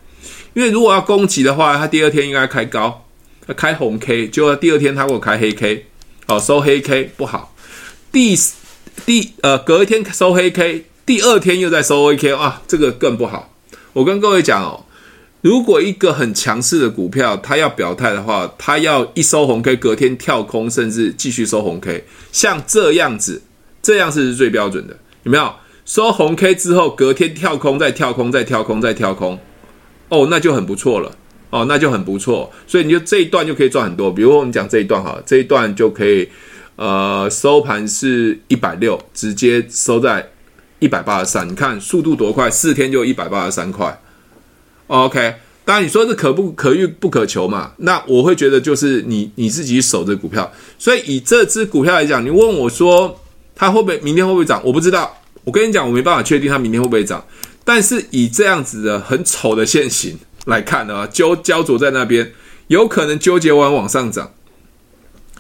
[0.56, 3.06] 因为如果要攻击的话，它第二天应该开高。
[3.48, 5.86] 他开红 K，就第二天他给我开黑 K，
[6.26, 7.54] 哦，收黑 K 不好。
[8.12, 8.36] 第
[9.06, 13.54] 第呃隔一天收黑 K，第二天又在收黑 K 啊，这个更不好。
[13.94, 14.84] 我跟各位讲哦，
[15.42, 23.44] 如果一个很强势的股票，它要表态的话，它要一收红 K，隔天跳空，甚至继续收红 K，像这样子，
[23.84, 25.54] 这样是最标准的，有没有？
[25.86, 29.40] 收红 K 之后，隔天跳空，再跳空，再跳空，再跳空，
[30.10, 31.12] 哦，那就很不错了。
[31.52, 34.12] 哦，那就很不错，所以你就这一段就可以赚很多。
[34.12, 36.28] 比如我们讲这一段哈，这一段就可以，
[36.76, 40.28] 呃，收盘是一百六，直接收在
[40.80, 41.48] 一百八十三。
[41.48, 43.98] 你看速度多快，四天就一百八十三块。
[44.88, 47.72] OK，当然你说是可不可遇不可求嘛？
[47.78, 50.52] 那我会觉得就是你你自己守着股票。
[50.78, 53.18] 所以以这支股票来讲，你问我说
[53.56, 54.60] 它会不会明天会不会涨？
[54.66, 55.16] 我不知道。
[55.46, 57.24] 我跟你讲，我没办法确定它明天会不会涨。
[57.66, 60.18] 但是以这样子的很丑的线型。
[60.46, 62.32] 来看的啊，焦焦灼在那边，
[62.68, 64.32] 有可能纠结完往上涨，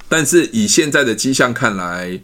[0.09, 2.19] 但是以现在的迹象看来，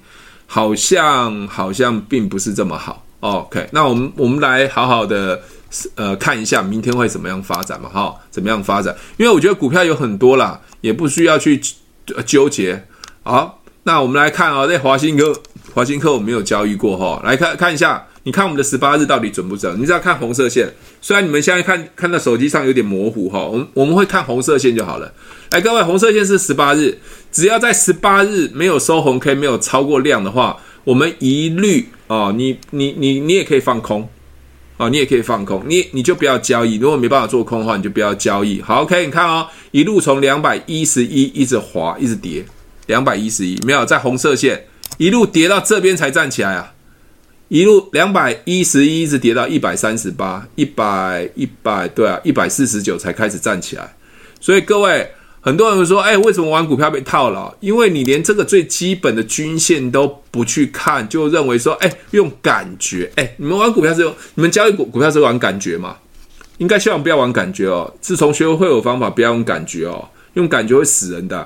[0.47, 3.05] 好像好像并不是这么好。
[3.19, 5.39] OK，那我们我们来好好的
[5.93, 7.87] 呃看一下明天会怎么样发展嘛？
[7.87, 8.95] 哈，怎么样发展？
[9.17, 11.61] 因为我觉得股票有很多啦，也不需要去
[12.25, 12.83] 纠结。
[13.21, 15.39] 好，那我们来看啊，在华新科，
[15.75, 18.07] 华新科我没有交易过哈，来看看一下。
[18.23, 19.75] 你看我们的十八日到底准不准？
[19.81, 25.11] 你只要看红色线，虽然你们现在看看到手机上有点模糊哈，我们我们会看红色线就好了。
[25.49, 26.99] 来，各位，红色线是十八日，
[27.31, 34.07] 只要在十八日没有收红 K，没有超过量的话，我们一律啊，你你你你也可以放空
[34.77, 36.75] 啊，你也可以放空，你你就不要交易。
[36.77, 38.61] 如果没办法做空的话，你就不要交易。
[38.61, 42.45] 好，OK，你看哦，一路从两百一十一一直滑，一直跌，
[42.85, 44.67] 两百一十一没有在红色线
[44.99, 46.73] 一路跌到这边才站起来啊。
[47.51, 53.93] 一路两百一十一，直跌到一百三十八，一百一百，对啊，一百四十九才开始站起来。
[54.39, 55.05] 所以各位，
[55.41, 57.53] 很多人说，哎，为什么玩股票被套牢？
[57.59, 65.97] 因为你连这个最基本的均线都不去看，就认为说，哎，用感觉，哎，你们玩股票是用，你们交易股股票是玩感觉嘛？
[66.59, 67.93] 应该希望不要玩感觉哦。
[67.99, 71.45] 自从学会有方法，不要用感觉哦，用感觉会死人的。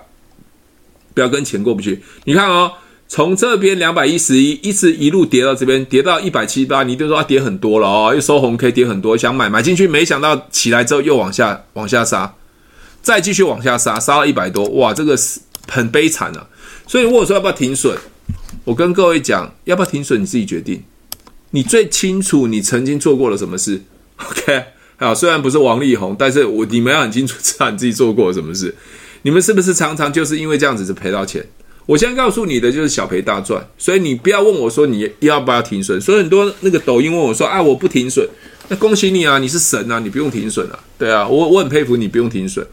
[1.15, 2.04] 不要跟钱过不去。
[2.26, 2.72] 你看哦，
[3.08, 12.34] 从这边两百一十一一直一路跌到这边，跌到一百七八，你就说它跌很多了哦，又收红 K，跌很多，想买买进去，没想到起来之后又往下往下杀，
[13.04, 16.48] 再继续往下杀，杀到一百多，哇，这个是很悲惨啊。
[16.88, 17.96] 所以如果说要不要停损，
[18.63, 20.84] 我跟各位讲，要不要停损你自己决定，
[21.52, 23.84] 你最清楚你曾经做过了什么事。
[24.18, 24.63] OK，
[24.98, 28.74] 好，虽然不是王力宏，但是我你们要很清楚知道你自己做过了什么事。
[29.22, 31.46] 你们是不是常常就是因为这样子就赔到钱？
[31.86, 36.02] 我现在告诉你的就是小赔大赚，所以你不要问我说你要不要停损。
[36.02, 38.28] 所以很多那个抖音问我说啊，我不停损，
[38.69, 40.80] 那恭喜你啊，你是神啊，你不用停损啊。
[40.98, 42.65] 对啊，我我很佩服你不用停损，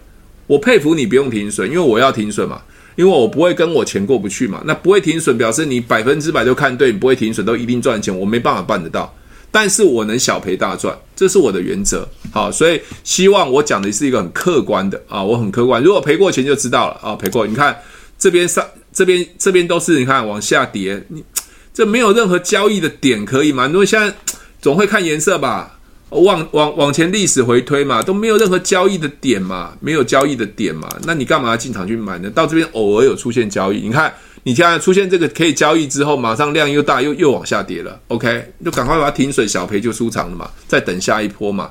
[0.46, 2.62] 我佩服你不用停损，因为我要停损嘛，
[2.96, 4.62] 因为我不会跟我钱过不去嘛。
[4.64, 9.14] 那不会停损表示你百分之百都看对，你不会停损都一定赚钱，我没办法办得到。
[9.50, 12.08] 但是我能小赔大赚，这是我的原则。
[12.32, 15.82] 好，所以希望我讲的是一个很客观的啊，我很客观。
[15.82, 17.46] 如果赔过钱就知道了啊，赔过。
[17.46, 17.76] 你看
[18.18, 21.24] 这边上，这边这边都是你看往下跌，你
[21.72, 23.66] 这没有任何交易的点可以吗？
[23.66, 24.14] 因为现在
[24.60, 25.78] 总会看颜色吧，
[26.10, 32.30] 往往往前历史回推嘛，都没有任何交易的点嘛，没有交易的点嘛，那你干嘛要进场去买呢？
[32.30, 34.12] 到这边偶尔有出现交易，你看。
[34.44, 37.96] 你现在出现这个可以交易之后，马上量又大，又又往下跌了。
[38.08, 41.70] OK，就赶快把它停水，小赔就出场了嘛，再等下一波嘛。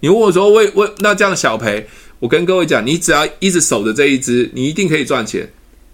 [0.00, 5.50] 你问我说，为为那这样小赔，我跟各位讲，你只要一直守着这一只，你一定可以赚钱。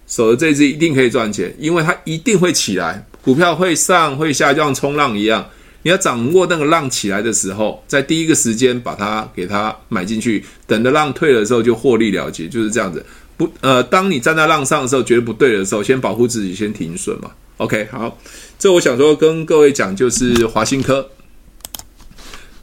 [0.07, 5.47] 守着这只一定可以赚钱，因为它一定会起来，股票会上会下，就像冲浪一样。
[5.83, 13.05] 你要掌握那个浪起来的时候，在第一个时间把它给它买进去，等着浪退的时候就获利了结，就是这样子。
[13.37, 17.31] 不，呃，当你站在浪上的时候，觉得不对的时候，先保护自己，先停损嘛。
[17.57, 18.17] OK，好，
[18.59, 21.09] 这我想说跟各位讲，就是华新科。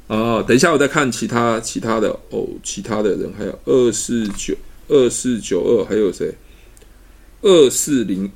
[0.08, 4.54] 哦，等一下我再看其他其他的哦，其他的人还有二四九
[4.88, 6.30] 二四九二，还有谁？
[7.44, 8.32] 二四零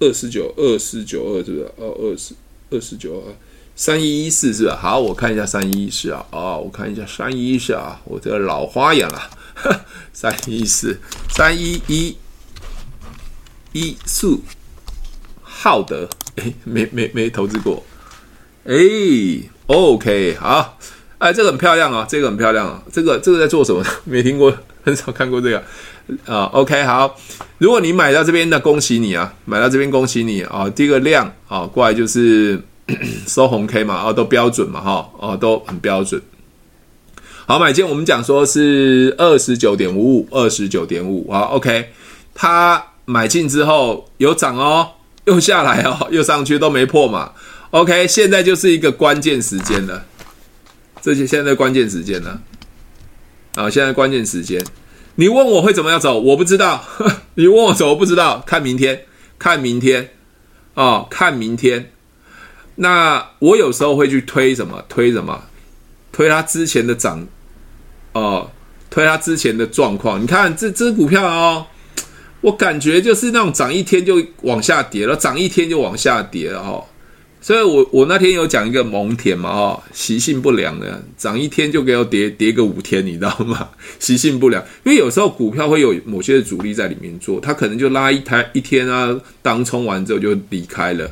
[0.00, 1.72] 二四九二四九二，是不是？
[1.76, 2.34] 哦，二四
[2.70, 3.34] 二四九二
[3.76, 4.76] 三一一四是吧？
[4.80, 9.30] 好，我看一下三一一四啊，哦，我看一下三一一四啊，我这个老花眼了。
[10.14, 12.16] 三一四三一一
[13.72, 14.40] 一速
[15.42, 17.84] 浩德，哎，没没没投资过，
[18.64, 18.74] 哎
[19.66, 20.78] ，OK，好，
[21.18, 23.84] 哎，这个很漂亮啊，这个很漂亮啊，这个这个在做什么？
[24.06, 25.62] 没听过，很少看过这个
[26.26, 26.44] 啊。
[26.52, 27.16] OK，好，
[27.58, 30.68] 如果你买到这边，的恭喜你啊，买到这边恭喜你啊。
[30.70, 32.62] 第一个量啊，过来就是咳
[32.96, 36.20] 咳收红 K 嘛，啊，都标准嘛，哈，啊，都很标准。
[37.46, 41.40] 好，买进我们讲说是二十九点五五，二十九点五啊。
[41.42, 41.90] ，OK，
[42.34, 44.88] 他买进之后有涨哦，
[45.24, 47.32] 又下来哦，又上去都没破嘛。
[47.70, 50.04] OK，现在就是一个关键时间了，
[51.00, 52.40] 这些现在关键时间了。
[53.54, 54.62] 啊，现在关键时间，
[55.20, 56.84] 你问我会怎么样走，我不知道。
[57.34, 59.02] 你问我走，我不知道，看明天，
[59.36, 60.10] 看明天，
[60.74, 61.90] 哦，看明天。
[62.76, 64.84] 那我有时候会去推什么？
[64.88, 65.42] 推什么？
[66.12, 67.26] 推他之前的涨。
[68.12, 68.48] 哦，
[68.90, 71.66] 推他之前的状况，你看这只股票哦，
[72.40, 76.84] 我感觉就是那种涨一天就往下跌了，涨一天就往下跌了哦。
[77.48, 83.70] 所以我我那天有讲一个蒙恬嘛，哦，习性不良的，涨一天就给我跌跌个五天，你知道吗？
[83.98, 91.10] 习性不良，因为有时候股票会有某些的主力在里面做，他可能就拉一台一天啊，当冲完之后就离开了。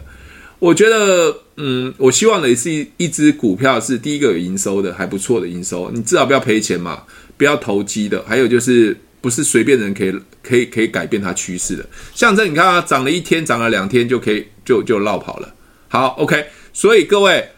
[0.58, 7.02] 我觉得，嗯，我希望的是一一只股票是第一个有营收的，还不错的营收，你至少不要赔钱嘛，
[7.38, 8.22] 不要投机的。
[8.28, 11.86] 还有就是，不是随便人可以可以可以改变它趋势的。
[12.14, 15.54] 像这，你看啊，涨了一天，涨了两天就可以就就落跑了。
[15.88, 17.50] 好，OK，所以各位，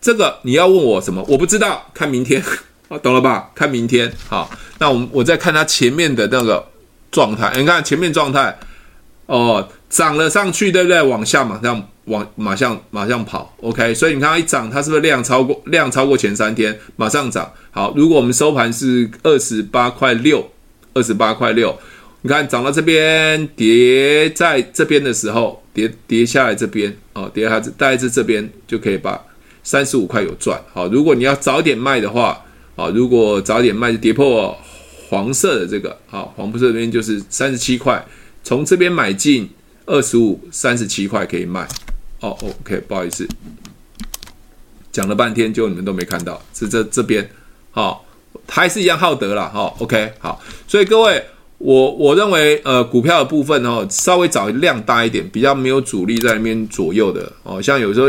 [0.00, 1.24] 这个你要问我什么？
[1.28, 2.42] 我不知道，看明天，
[3.02, 3.50] 懂了吧？
[3.54, 4.12] 看明天。
[4.28, 6.66] 好，那我我再看它前面的那个
[7.10, 8.58] 状态，你看前面状态，
[9.26, 11.02] 哦，涨了上去，对不对？
[11.02, 11.88] 往下马上。
[12.08, 17.52] 往马上马上跑，OK，所以你看它一涨，它是不是量超过量超过前三天，马上涨？
[17.70, 20.50] 好，如果我们收盘是二十八块六，
[20.94, 21.78] 二十八块六，
[22.22, 29.24] 你看涨到这边跌在这边的时候，跌跌下来这边哦，跌下来大概是这边就可以把
[29.62, 30.60] 三十五块有赚。
[30.72, 34.56] 好，如果你要早点卖的话，好，如果早点卖就跌破
[35.08, 38.04] 黄色的这个，好，黄色这边就是三十七块，
[38.42, 39.48] 从这边买进
[39.86, 41.66] 二十五，三十七块可以卖。
[42.20, 43.28] 哦，OK，不好意思，
[44.90, 47.30] 讲了半天，就你们都没看到，是这这边，
[47.70, 48.04] 好，
[48.48, 51.24] 还是一样好德啦，好，OK，好，所以各位，
[51.58, 58.08] 我我认为，呃，股票的部分哦，稍微找量大一点，比较没有主力在那边左右的哦，像有时候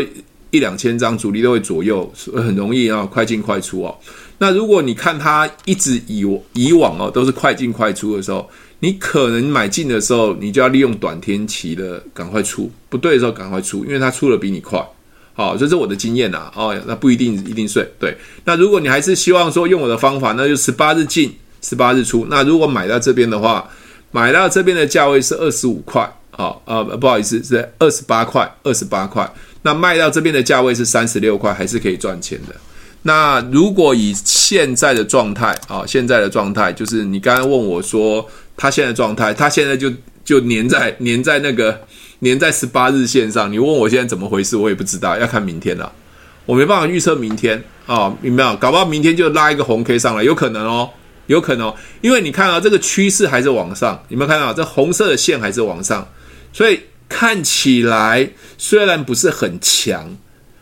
[0.52, 3.98] 一两千张，主力都会左右，很容易啊快进快出哦。
[4.38, 8.48] 那如果你看它一直以以往哦都是快进快出的时候，
[8.80, 14.80] 你可能买进的时候，你就要利用短天期的赶快出，不对的时候赶快出，因为它出的比你快。
[15.34, 16.52] 好，这是我的经验呐。
[16.56, 17.92] 哦，那不一定一定对。
[18.00, 22.28] 对，那如果你还是希望说用我的方法，那就十八日进，十八日出。
[22.30, 23.70] 那如果买到这边的话，
[24.12, 26.10] 买到这边的价位是二十五块。
[26.32, 29.30] 好，呃，不好意思，是二十八块，二十八块。
[29.64, 32.56] 那卖到这边的价位是三十六块，还是可以赚钱的。
[33.02, 39.92] 那如果以现在的状态啊，现在的状态就是你刚刚问我说，他现在状态，他现在就
[40.24, 41.82] 就黏在黏在那个
[42.20, 43.52] 黏在十八日线上。
[43.52, 45.92] 你问我现在怎么回事，我也不知道，要看明天了。
[46.46, 48.56] 我没办法预测明天啊，明白没有？
[48.58, 50.90] 搞不好明天就拉一个红 K 上来，有可能哦，
[51.30, 56.08] 有可能，因为你看啊，这个趋势还是往上，有没有看到这红色的线还是往上？
[56.52, 60.18] 所以看起来虽然不是很强。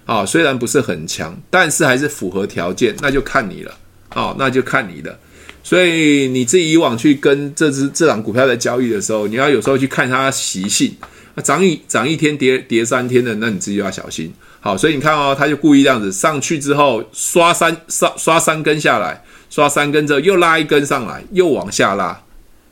[0.05, 3.77] 啊、哦，虽然不是很强，但是还是符合条件，那就看你了。
[4.15, 5.19] 哦，那就看你的。
[5.63, 10.95] 所以你自己以往去跟这只这档股票在交易的时候，你要有时候去看它习性。
[11.43, 14.33] 涨一涨一天跌跌三天的，那你自己要小心。
[14.61, 19.21] 好，所以你看哦，他就故意这样子上去之后刷三刷刷三根下来，
[19.57, 22.21] 刷三根之后又拉一根上来，又往下拉。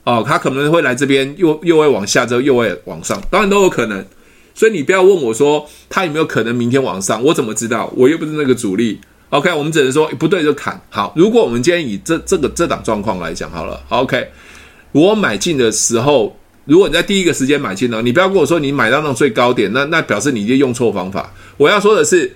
[0.03, 4.05] 哦，他可能会来这边，又又会往下之后又会往上，当然都有可能。
[4.53, 7.91] 所以你不要问我说他有没有可能明天往上，我怎么知道？
[7.97, 9.01] 我又不是那个主力。
[9.31, 10.79] OK，我们只能说不对就砍。
[10.91, 14.27] 好，如果我们今天以这这个这档状况来讲好了，OK，
[14.91, 21.33] 我买进的时候，如果你在第一个时间买进呢，你不要跟我说你买到那种最高点，那那表示你已经用错方法。
[21.57, 22.31] 我要说的是，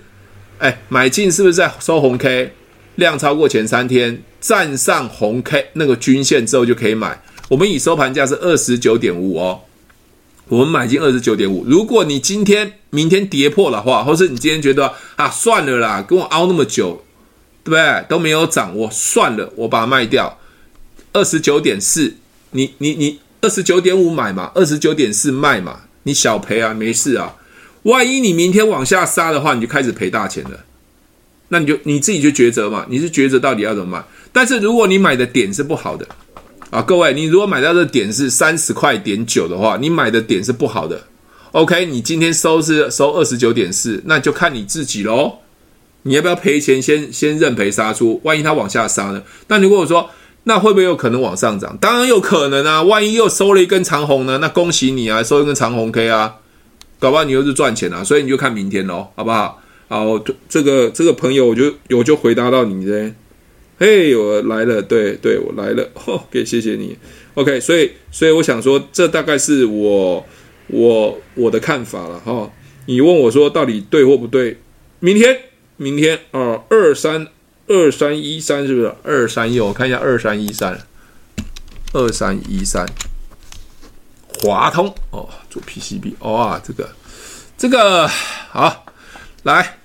[0.58, 2.50] 哎，买进是不是在收红 K，
[2.96, 7.22] 量超过前三天站上红 K 那个均线之后就可以买？
[7.48, 9.60] 我们以收盘价是二十九点五哦。
[10.48, 17.04] 我们买进二十九点五，如果你今天、明天跌破的话，或是你今天觉得啊，算了啦，跟我熬那么久，
[17.62, 18.04] 对不对？
[18.08, 20.38] 都没有涨，我算了，我把它卖掉。
[21.12, 22.16] 二十九点四，
[22.50, 27.36] 你你你二十九点五买嘛，二十九点四卖嘛，你小赔啊，没事啊。
[27.84, 30.64] 万一你明天往下杀的话，你就开始赔大钱了。
[31.48, 34.04] 那你就你自己就抉择嘛，你是抉择到底要怎么买。
[34.32, 36.06] 但是如果你买的点是不好的。
[36.70, 41.02] 啊，各位，你如果买到的点是三十块点九的话，你买的点是不好的。
[41.50, 45.38] OK，你今天收是收二十九点四，那就看你自己喽。
[46.02, 47.12] 你要不要赔钱先？
[47.12, 48.20] 先认赔杀出。
[48.22, 49.20] 万一它往下杀呢？
[49.48, 50.08] 那如果我说，
[50.44, 51.76] 那会不会有可能往上涨？
[51.80, 52.84] 当然有可能啊。
[52.84, 54.38] 万一又收了一根长红呢？
[54.38, 56.36] 那恭喜你啊，收一根长红 K 啊，
[57.00, 58.04] 搞不好你又是赚钱啊。
[58.04, 59.60] 所以你就看明天喽，好不好？
[59.88, 60.16] 好，
[60.48, 63.12] 这个这个朋友，我就我就回答到你这。
[63.82, 66.98] 嘿，我来了，对对，我来了， OK，谢谢你
[67.32, 70.22] ，OK，所以所以我想说，这大概是我
[70.66, 72.52] 我我的看法了哈。
[72.84, 74.58] 你问我说到底对或不对？
[74.98, 75.44] 明天
[75.78, 77.26] 明天啊，二三
[77.68, 79.58] 二三一三是不是二三一？
[79.58, 80.78] 我看一下二三一三，
[81.94, 82.84] 二三一三，
[84.42, 86.90] 华通哦，做 PCB 哦啊，这个
[87.56, 88.84] 这个好
[89.44, 89.79] 来。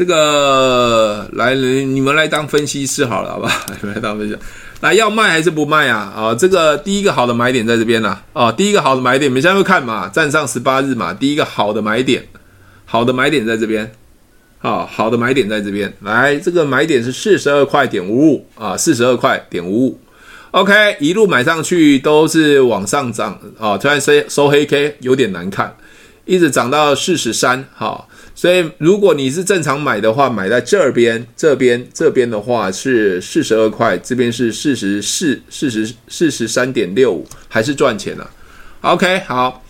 [0.00, 3.52] 这个来，你们来当分析师好了，好吧？
[3.68, 4.38] 你 们来当分析师，
[4.80, 6.10] 来要卖还是不卖啊？
[6.16, 8.18] 啊，这个第一个好的买点在这边呢。
[8.32, 10.08] 啊，第一个好的买点，你们现在会看嘛？
[10.08, 12.26] 站上十八日嘛，第一个好的买点，
[12.86, 13.92] 好的买点在这边。
[14.56, 15.92] 好，好的买点在这边。
[16.00, 20.00] 来，这个买点是四十二块点五五啊，四十二块点五五。
[20.52, 25.76] OK，一路买上去都是往上涨啊，突然收收黑 K 有点难看，
[26.24, 28.08] 一直涨到四十三，好。
[28.40, 38.30] 所以，如果你是正常买的话，买在这边，这边，这边的话是四十二块，这边是四十四，四十四十三点六五，还是赚钱了。
[38.80, 39.62] OK，好，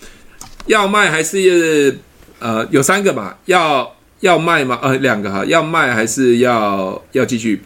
[0.67, 1.99] 要卖还是
[2.39, 3.37] 呃有三个嘛？
[3.47, 4.79] 要要卖吗？
[4.81, 7.61] 呃，两个哈，要卖还是要要继续？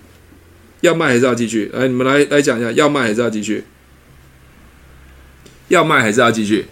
[0.80, 1.70] 要卖还是要继续？
[1.74, 3.62] 来，你们来来讲一下，要卖还是要继续？
[5.68, 6.64] 要卖还是要继续？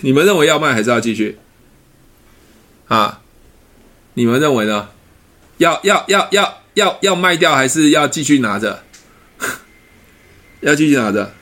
[0.00, 1.38] 你们认为要卖还是要继续？
[2.88, 3.20] 啊，
[4.14, 4.88] 你们认为呢？
[5.58, 8.84] 要要要要要要卖掉，还是要继续拿着？
[10.60, 11.32] 要继续拿着？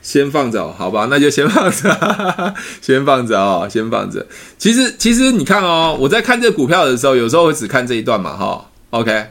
[0.00, 1.08] 先放着，好吧？
[1.10, 4.26] 那就先放着， 先放着哦，先放着。
[4.58, 8.70] 其实其实你看哦，我在看这股票的时候，有时候会只看这一段嘛，哈。
[8.90, 9.30] OK，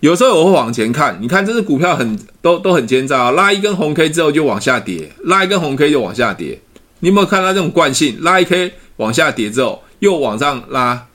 [0.00, 1.18] 有时候我会往前看。
[1.20, 6.60] 你看这只股票很都都很奸诈，拉一根红 K 之后就往下跌，拉一根红 K 就往下跌。
[7.00, 8.18] 你有没有看到这种惯性？
[8.22, 8.74] 拉一 K。
[9.02, 11.06] 往下跌之后又往上拉，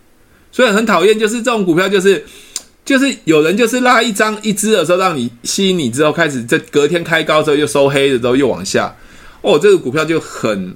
[0.51, 2.25] 所以很讨厌，就是这种股票，就是
[2.85, 8.95] 就是有人就是拉一张一支的时候，让你吸引你之后开始，这隔天开高之后又收黑的时候又往下，
[9.41, 10.75] 哦，这个股票就很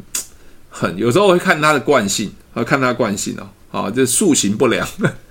[0.70, 4.88] 很有时候会看它的惯性，啊，看它惯性哦，啊，这树形不良，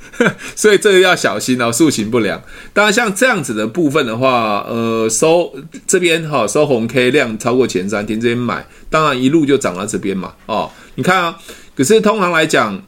[0.56, 2.42] 所以这个要小心哦，树形不良。
[2.72, 5.54] 当然像这样子的部分的话，呃，收
[5.86, 11.38] 这边哈，收红 K 量超过前三天这边买，当然一路就涨到这边嘛，哦，你看啊，
[11.80, 12.82] 可是通常来讲。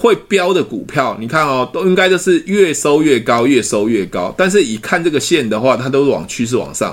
[0.00, 4.32] 会飙的股票，你看哦，都应该都是越收越高，越收越高。
[4.38, 6.92] 但是以看这个线的话，它都是往趋势往上，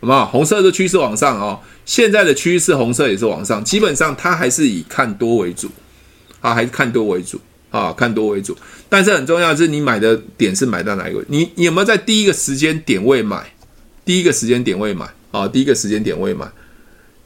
[0.00, 0.24] 好不好？
[0.26, 5.68] 红色的趋势往上哦，现在的趋势红色也是往上，基本上它还是以看多为主
[6.40, 7.40] 啊，还是看多为主
[7.72, 8.56] 啊，看多为主。
[8.88, 11.24] 但是很重要是，你买的点是买到哪一个？
[11.26, 13.52] 你你有没有在第一个时间点位买？
[14.04, 16.46] 第一个时间点位买啊，第一个时间点位买。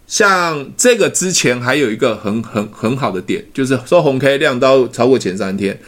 [0.09, 5.79] 像这个之前还有一个很很很好的点，就是收红 K 量都超过前三天，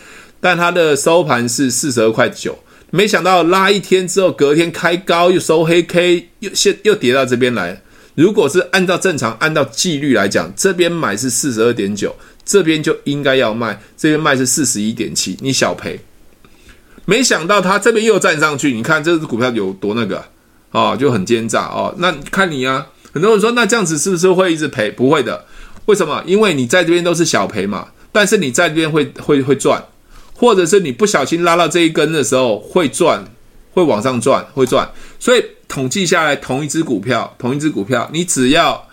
[0.41, 2.59] 但它的收盘是四十二块九，
[2.91, 7.81] 没想到拉一天之后，隔天开高又收黑 K，又现又跌到这边来。
[8.15, 12.15] 如果是按照正常按照纪律来讲，这边买是四十二点九，
[12.45, 15.99] 这边就应该要卖，这边卖是四十一点七，你小赔。
[17.07, 20.23] 没想到它这边又站上去，你看这只股票有多那个
[20.73, 21.95] 啊，就很奸诈哦。
[21.97, 22.87] 那看你啊。
[23.13, 24.91] 很多人说，那这样子是不是会一直赔？
[24.91, 25.45] 不会的，
[25.87, 26.23] 为什么？
[26.27, 29.83] 因为你在这边都是小赔嘛，但是你在这边会会会赚，
[30.35, 33.25] 或者是你不小心拉到这一根的时候会赚，
[33.73, 34.89] 会往上赚，会赚。
[35.19, 38.87] 所以统计下来，同一只股票，同一只股票，你只要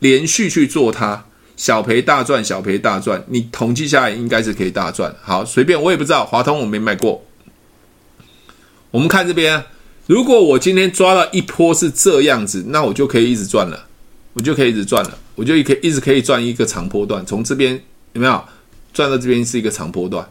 [0.00, 1.24] 连续去做它，
[1.56, 5.14] 小赔大赚，小赔大赚，你统计下来应该是可以大赚。
[5.22, 7.24] 好，随便，我也不知道，华通我没买过。
[8.90, 9.64] 我们看这边。
[10.06, 13.86] 如果我今天抓到一波是这样子，那我就可以一直赚了，
[14.34, 17.80] 我就可以一直赚了，我就可以一直可以赚一个长波段，从这边
[18.12, 18.44] 有没有
[18.92, 20.28] 赚到这边是一个长波段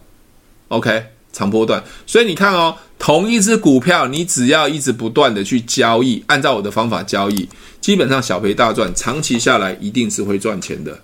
[0.68, 1.84] ？OK，长波段。
[2.06, 7.50] 所以你看哦，同一只股票，你只要一直不断的去交易，按照我的方法交易，
[7.82, 11.00] 基本上小赔大赚，长期下来一定是会赚钱的。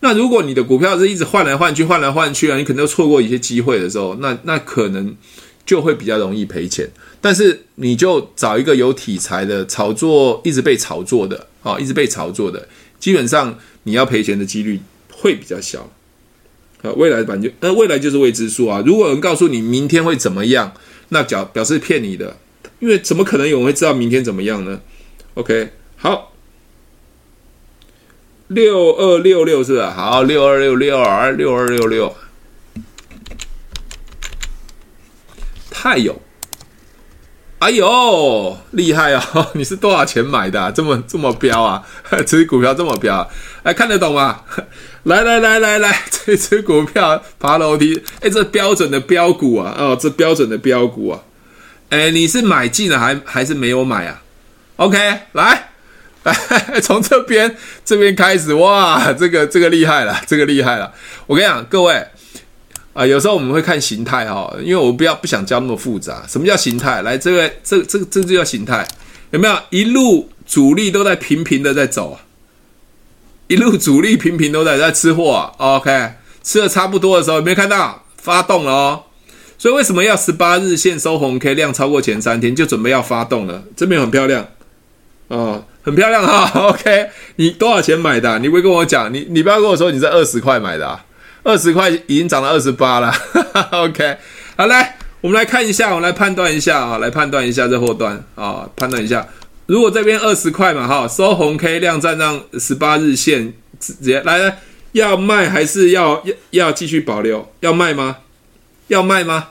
[0.00, 5.14] 那如果你的股票是一直换来换去，换来换去啊，你可能错过一些机会的时候，那那可能
[5.66, 6.88] 就会比较容易赔钱。
[7.20, 14.80] 但是你就找一个有题材的炒作，一直被炒作的啊，一直被炒作的，基本上你要赔钱的几率
[15.12, 15.90] 会比较小。
[16.82, 18.82] 啊，未来版就呃，未来就是未知数啊。
[18.86, 20.72] 如果有人告诉你明天会怎么样，
[21.08, 22.36] 那表表示骗你的，
[22.78, 24.80] 因为怎么可能有人会知道明天怎么样呢
[25.34, 26.32] ？OK，好，
[28.48, 29.92] 六二六六是吧？
[29.96, 32.14] 好，六二六六二六二六六，
[35.86, 36.20] 太有。
[37.60, 39.46] 哎呦，厉害哦！
[39.54, 40.72] 你是多少钱买的？
[40.72, 41.80] 这么这么彪啊？
[42.10, 43.28] 这只股票这么彪啊？
[43.62, 44.40] 哎，看得懂吗？
[45.04, 49.76] 来来来来来，这只 股票爬楼梯，哎，这标准的标股啊！
[49.78, 51.20] 哦，这标准的标股啊！
[51.90, 54.20] 哎，你是买进了还还是没有买啊
[54.74, 54.98] ？OK，
[55.34, 55.70] 来
[56.24, 60.92] 来，从这边这边开始，哇，这个这个厉害了，这个厉害了！
[61.28, 62.04] 我跟你讲，各位。
[62.96, 66.24] 啊，有时候我们会看形态哈，因为我不要不想教那么复杂。
[66.26, 67.02] 什么叫形态？
[67.02, 68.88] 来，这个这这这就叫形态，
[69.32, 69.54] 有没有？
[69.68, 72.18] 一路主力都在平平的在走，
[73.48, 75.52] 一路主力平平都在在吃货啊。
[75.58, 79.02] OK，吃的差不多的时候，有没有看到发动了哦？
[79.58, 83.62] 所以为什么要十八日线收红 K 量超过前三天就准备要发动了？
[83.76, 84.46] 这边很漂亮
[85.28, 86.68] 哦，很漂亮哈。
[86.70, 88.38] OK，你多少钱买的？
[88.38, 91.04] 你不会跟我讲，你你不要跟我说你在二十块买的啊。
[91.46, 93.14] 二十块已经涨到二十八了，
[93.70, 94.16] OK，
[94.56, 99.24] 好，来，我们来看一下，我们来判断一下啊，来判断一下这后段啊，判断一下，
[99.66, 104.58] 如果这边二十块嘛，哈，收红 K 量站上十八日线，直接来来，
[104.90, 107.48] 要卖还是要要要继续保留？
[107.60, 108.16] 要卖吗？
[108.88, 109.50] 要卖吗？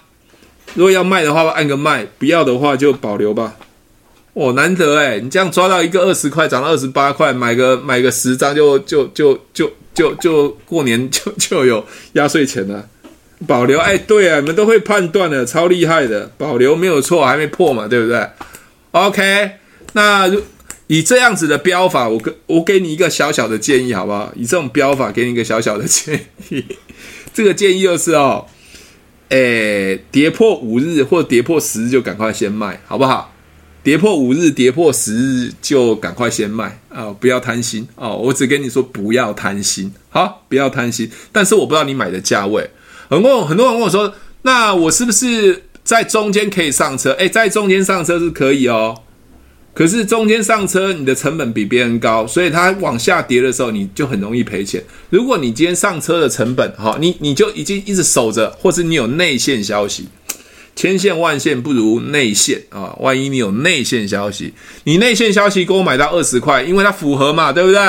[0.74, 3.56] 如果要卖的话，按个卖；不要的话就保留吧。
[4.36, 9.72] 哦，难得诶，你这样抓到一个二十块涨到二十八块，买个买个十张就就就就。
[9.96, 11.82] 就就过年 就就有
[12.16, 12.86] 压岁钱了，
[13.48, 18.28] 保留哎，对啊，你们都会判断的，超厉害的，保留没有错，还没破嘛，对不对
[18.92, 19.52] ？OK，
[19.94, 20.30] 那
[20.88, 24.34] 以这样子的标法，我给我给你一个小小的建议，好不好？
[24.36, 26.66] 以这种标法给你一个小小的建议，
[27.34, 28.46] 这个建议就是哦，
[29.30, 33.34] 诶，跌破五日或跌破十日就赶快先卖，好不好？
[33.86, 38.18] 跌破五日，跌破十日就赶快先卖啊、不要贪心哦！
[38.18, 41.08] 我只跟你说不要贪心，好，不要贪心。
[41.32, 42.68] 但是我不知道你买的价位，
[43.08, 44.12] 很多很多人问我说，
[44.42, 47.12] 那我是不是在中间可以上车？
[47.12, 48.98] 诶，在中间上车是可以哦。
[49.76, 54.84] 可是中间上车，你的成本比别人高，所以它往下跌的时候，你就很容易赔钱。
[55.12, 60.08] 如果你今天上车的成本，哈，你你就已经一直守着，或是你有内线消息。
[60.76, 62.96] 千线万线不如内线啊！
[63.00, 64.54] 万一你有内线消息，
[64.84, 67.80] 你内线消息给我买到二十块，因为它符合嘛，对不对？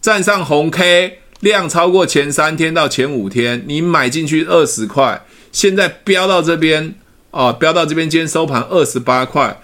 [0.00, 6.94] 站上红 K 量超过前三天到前五天，你买进去二十块，现在飙到这边
[7.30, 9.60] 啊，飙到这边，今天收盘二十八块。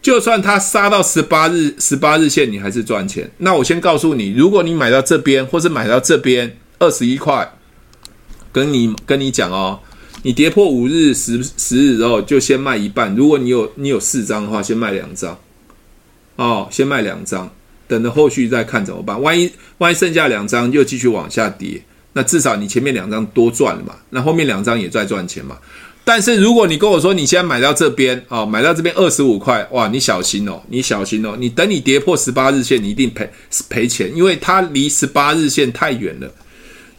[0.00, 3.30] 就算它杀到十八日十八日线，你还是赚钱。
[3.38, 7.48] 那我先告诉你，如果你买到这边，或是买到这边二十一块，
[8.50, 9.78] 跟你跟你讲哦，
[10.22, 13.14] 你跌破五日十十日之后，就先卖一半。
[13.14, 15.38] 如果你有你有四张的话，先卖两张，
[16.36, 17.50] 哦，先卖两张，
[17.88, 19.20] 等着后续再看怎么办。
[19.20, 25.58] 万一万一剩下两张又继续往下跌，那至少你前面两张多赚了嘛，那后面两张也在赚钱嘛。
[26.04, 33.28] 但是如果你跟我说你现在买到这边啊，买到这边二十五块，哇，你小心哦，你小心哦，你等你跌破十八日线，你一定赔
[33.68, 36.28] 赔钱，因为它离十八日线太远了。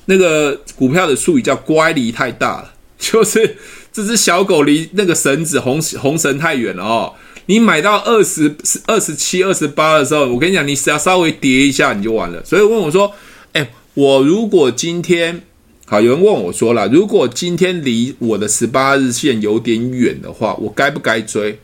[0.05, 2.72] 那个股票的术语叫乖离太大了，
[3.11, 3.57] 就是
[3.91, 7.13] 这只小狗离那个绳子红红绳太远了哦。
[7.47, 8.55] 你买到二十
[8.87, 12.41] 二十七、二十八的时候，我跟你讲，你只要稍微跌一下你就完了。
[12.45, 13.13] 所以问我说，
[13.51, 15.43] 哎，我如果今天。
[15.85, 21.59] 好，有人问我说了，如果今天离我的十八日线有点远的话，我该不该追？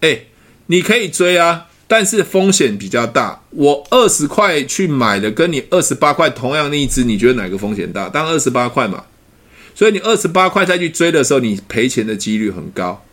[0.00, 0.28] 诶，
[0.66, 3.42] 你可以追啊，但是风险比较大。
[3.50, 8.08] 我二十块去买的，跟你二十八块同样的一只，你觉得哪个风险大？
[8.08, 9.04] 当然二十八块嘛。
[9.76, 13.04] 所以你二十八块再去追的时候，你赔钱的几率很高。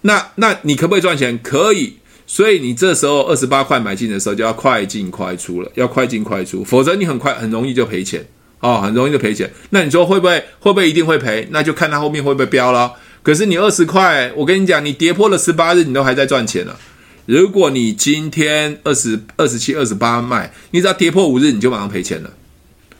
[0.00, 1.38] 那那你可不可以赚钱？
[1.40, 1.98] 可以。
[2.26, 8.26] 所以你这时候二十八块买进的时候，就要快进快出了，要快进快出，否则你很快很容易就赔钱。
[8.60, 9.48] 哦，很容易就赔钱。
[9.70, 11.46] 那你说会不会会不会一定会赔？
[11.50, 12.90] 那就看它后面会不会飙了。
[13.22, 16.78] 可是你二十块，我跟你讲，你跌破了十八日，你都还在赚钱了。
[17.26, 22.30] 如果你今天二十二十七、二十八卖，你只要跌破五日，你就马上赔钱了。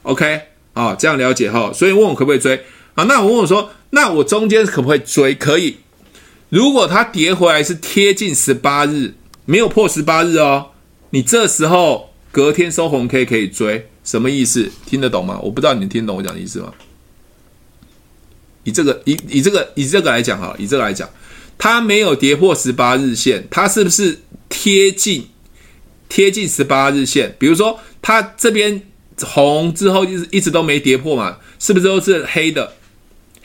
[0.03, 0.41] OK，
[0.75, 1.73] 啊、哦，这样了解哈。
[1.73, 2.61] 所以问我可不可以追
[2.97, 3.05] 啊？
[3.05, 5.33] 那我问我说，那我中间可不可以追？
[5.35, 5.77] 可以。
[6.49, 10.71] 如果它跌回来是贴近十八日，没有破十八日哦，
[11.11, 13.89] 你这时候隔天收红 K 可以追。
[14.03, 14.71] 什么意思？
[14.87, 15.39] 听得懂吗？
[15.43, 16.73] 我不知道你们听懂我讲的意思吗？
[18.63, 21.09] 以这个以以这个以这个来讲哈，以这个来讲，
[21.59, 25.29] 它没有跌破十八日线，它是不是贴近
[26.09, 27.35] 贴近十八日线？
[27.39, 28.81] 比如说它这边
[29.21, 32.73] 红之后一直一直都没跌破嘛，是不是都是黑的？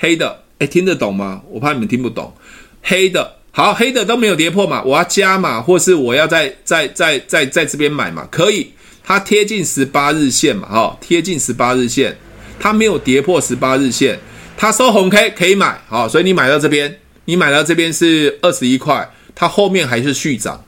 [0.02, 1.44] 黑的，哎，听得懂吗？
[1.48, 2.34] 我怕你们听不懂。
[2.82, 8.72] 黑的，好，黑的都没有跌破嘛，我要加码，或是我要在在在在在这边买嘛，可以。
[9.04, 12.18] 它贴近十八日线嘛，哈，贴近十八日线，
[12.60, 14.18] 它没有跌破十八日线，
[14.58, 20.64] 它收红 K 可以买，好，所以你买到这边，你买到这边是二十一块，它后面还是续涨，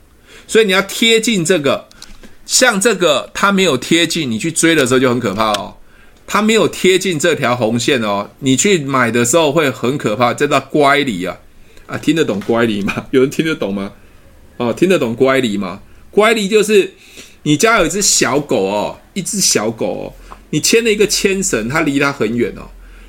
[0.46, 1.88] 所以你要贴近这个，
[2.46, 5.74] 像这个它没有贴近，你去追的时候就很可怕哦，
[6.26, 11.38] 它没有贴近这条红线哦，你去买的时候会很可怕，这叫乖离啊，
[11.86, 13.06] 啊，听得懂乖离吗？
[13.12, 13.92] 有人听得懂吗？
[14.56, 15.80] 哦，听得懂乖离吗？
[16.10, 16.92] 乖离就是。
[17.46, 20.04] 你家有一只小狗哦，一只小狗哦，
[20.48, 22.62] 你牵了一个牵绳，它离它很远哦。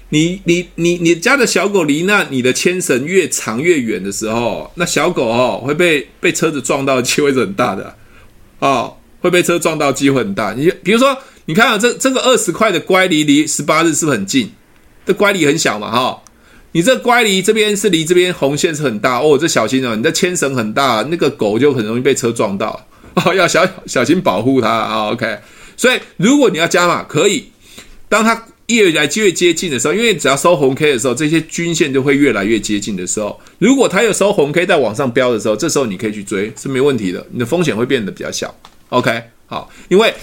[0.10, 7.96] 你你你你家的小狗离那你的牵绳越长越远的时候，那小狗哦会被被车子撞到的机会是很大的
[8.60, 10.52] 哦，会被车撞到机会很大。
[10.52, 14.52] 你比如说，你看啊，这这个二十块的乖离离十八日是不是很近？
[15.06, 16.24] 这乖离很小嘛哈、
[16.72, 22.88] 你这乖离这边是离这边红线是很大哦，这小心哦，你的牵绳很大，那个狗就很容易被车撞到。
[23.14, 25.38] 哦， 要小小心保护它啊！OK，
[25.78, 27.46] 所以如果你要加码，可以。
[28.10, 37.26] 当它越来越接近的时候，因为只要收红 K 的时候，这些均线就会越来越接近的时候，如果它有收红 K 在往上飙的时候，这时候你可以去追，是没问题的。
[37.32, 38.54] 你的风险会变得比较小。
[38.90, 40.14] OK，好，因为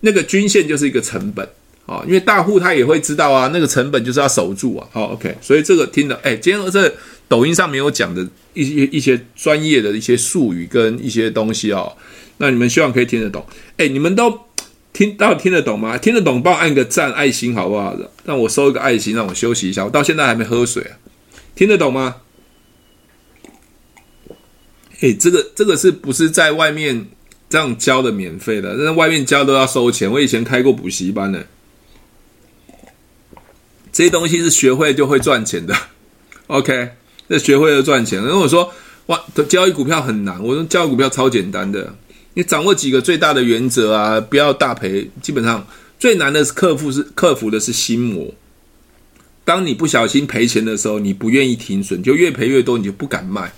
[0.00, 1.48] 那个均线就是一个成本
[1.86, 4.86] 啊，因为大户他也会知道啊，那个成本就是要守住啊。
[4.92, 6.92] 好，OK，所以这个听的，哎，今天这
[7.28, 11.92] 抖音上没有讲的一些一些专业的一些术语跟一些东西哦。
[12.38, 13.44] 那你们希望可以听得懂，
[13.76, 14.38] 哎，你们都
[14.92, 15.98] 听到听得懂吗？
[15.98, 17.96] 听得懂，帮我按个赞、爱心，好不好？
[18.24, 19.84] 让我收一个爱心，让我休息一下。
[19.84, 20.96] 我到现在还没喝水啊，
[21.54, 22.16] 听得懂吗？
[25.00, 27.06] 哎，这个这个是不是在外面
[27.50, 28.74] 这样教的免费的？
[28.74, 30.10] 那外面教都要收钱。
[30.10, 31.44] 我以前开过补习班的，
[33.92, 35.76] 这些东西是学会就会赚钱的。
[36.46, 36.90] OK，
[37.26, 38.22] 那学会就赚钱。
[38.22, 38.72] 如果说
[39.06, 41.92] 哇，交易股票很难，我说交易股票超简单的。
[42.34, 45.10] 你掌握几个最大的原则啊，不要大赔。
[45.20, 45.66] 基本上
[45.98, 48.32] 最难的是克服是克服的是心魔。
[49.44, 53.52] 当你不小心赔钱的时候，你不愿意停损，就越赔越多，你就不敢卖。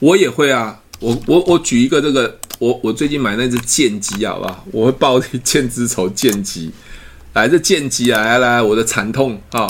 [0.00, 4.66] 我也会啊，我我我举一个这个，我我最近买那只剑姬，好不好？
[4.72, 6.70] 我会报剑之仇剑姬，
[7.34, 9.66] 来这剑姬啊，来来，我的惨痛啊，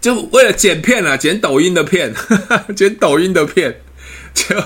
[0.00, 3.80] 就为了剪片啊，剪抖音的片，哈哈，剪抖音的片，
[4.34, 4.56] 就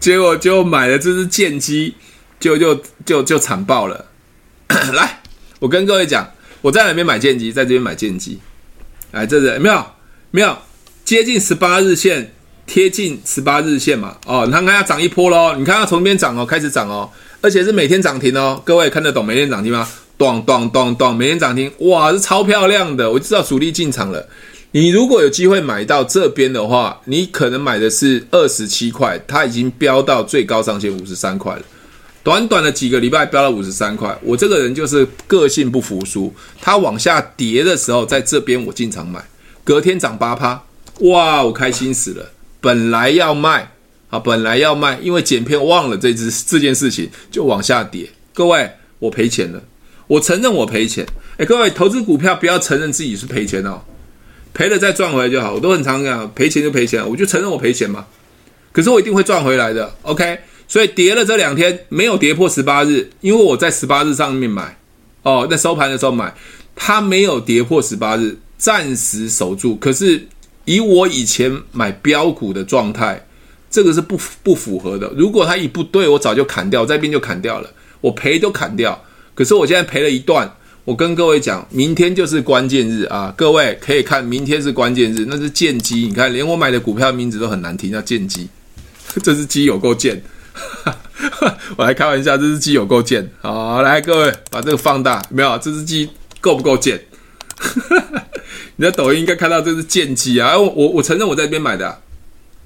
[0.00, 1.94] 结果就买了这只剑姬。
[2.38, 4.04] 就就就就惨爆了！
[4.68, 5.22] 来，
[5.58, 7.50] 我跟各位讲，我在哪边买剑机？
[7.50, 8.38] 在这边买剑机。
[9.12, 9.86] 来，这是没有
[10.30, 10.58] 没有
[11.02, 12.34] 接近十八日线，
[12.66, 14.16] 贴近十八日线嘛？
[14.26, 15.54] 哦，你看看要涨一波喽！
[15.56, 17.08] 你看它从这边涨哦，开始涨哦，
[17.40, 18.60] 而且是每天涨停哦。
[18.64, 19.88] 各位看得懂每天涨停吗？
[20.18, 23.10] 咚咚咚咚，每天涨停，哇，是超漂亮的！
[23.10, 24.26] 我就知道主力进场了。
[24.72, 31.62] 你如果有机会买到这边的话，你可能买的是二十七块，它已经飙到最高上限五十三块了。
[32.22, 36.34] 短短的几个礼拜飙到五十三块，我这个人就是个性不服输。
[36.60, 39.24] 它往下跌的时候，在这边我进场买，
[39.62, 40.60] 隔天涨八趴，
[41.00, 42.26] 哇，我开心死了。
[42.60, 43.72] 本来要卖
[44.10, 48.08] 啊，本来要卖，因为剪片忘了这只这件事情，就往下跌。
[48.34, 49.62] 各位，我赔钱了，
[50.06, 51.06] 我承认我赔钱。
[51.38, 53.82] 诶，各位投资股票不要承认自己是赔钱哦。
[54.54, 58.06] 赔了再赚回来就好，我都很常讲，赔钱就赔钱，我就承认我赔钱嘛。
[58.72, 60.38] 可是我一定会赚回来的，OK？
[60.68, 64.76] 所以跌了这两天没有跌破十八日，因为我在十八日上面买，
[65.22, 66.34] 哦，在收盘的时候买，
[66.74, 69.76] 它没有跌破十八日，暂时守住。
[69.76, 70.26] 可是
[70.66, 73.26] 以我以前买标股的状态，
[73.70, 75.10] 这个是不不符合的。
[75.16, 77.70] 如果它一不对，我早就砍掉，这边就砍掉了，
[78.02, 79.02] 我赔都砍掉。
[79.34, 80.54] 可是我现在赔了一段。
[80.84, 83.34] 我跟各位讲，明天就是关键日啊！
[83.36, 86.06] 各位可以看，明天是关键日，那是剑机。
[86.06, 88.48] 你看，连我买的股票名字都很难听，叫剑机。
[89.20, 90.22] 这只鸡有够贱，
[91.76, 93.28] 我来开玩笑，这只鸡有够贱。
[93.40, 95.58] 好，来各位把这个放大，没有？
[95.58, 96.08] 这只鸡
[96.40, 97.04] 够不够贱？
[98.76, 100.56] 你在抖音应该看到这是剑姬啊！
[100.56, 102.00] 我我承认我在这边买的，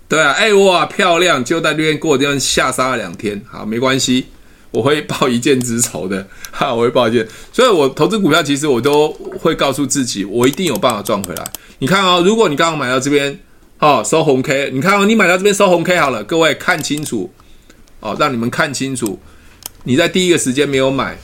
[0.09, 4.27] 对啊，哎哇漂亮，就在这边给我这样下杀了两天，好没关系。
[4.73, 6.73] 我会报一箭之仇的， 哈！
[6.73, 9.09] 我会报一箭，所以我投资股票，其实我都
[9.41, 11.45] 会告诉自己，我一定有办法赚回来。
[11.81, 13.37] 你看、哦，如果你刚刚买到这边，
[13.81, 17.33] 哦，收红 K，你看、哦，你买到这边收红 K 好了，各位看清楚，
[17.99, 19.19] 哦，让你们看清楚，
[19.83, 21.19] 你在第一个时间没有买，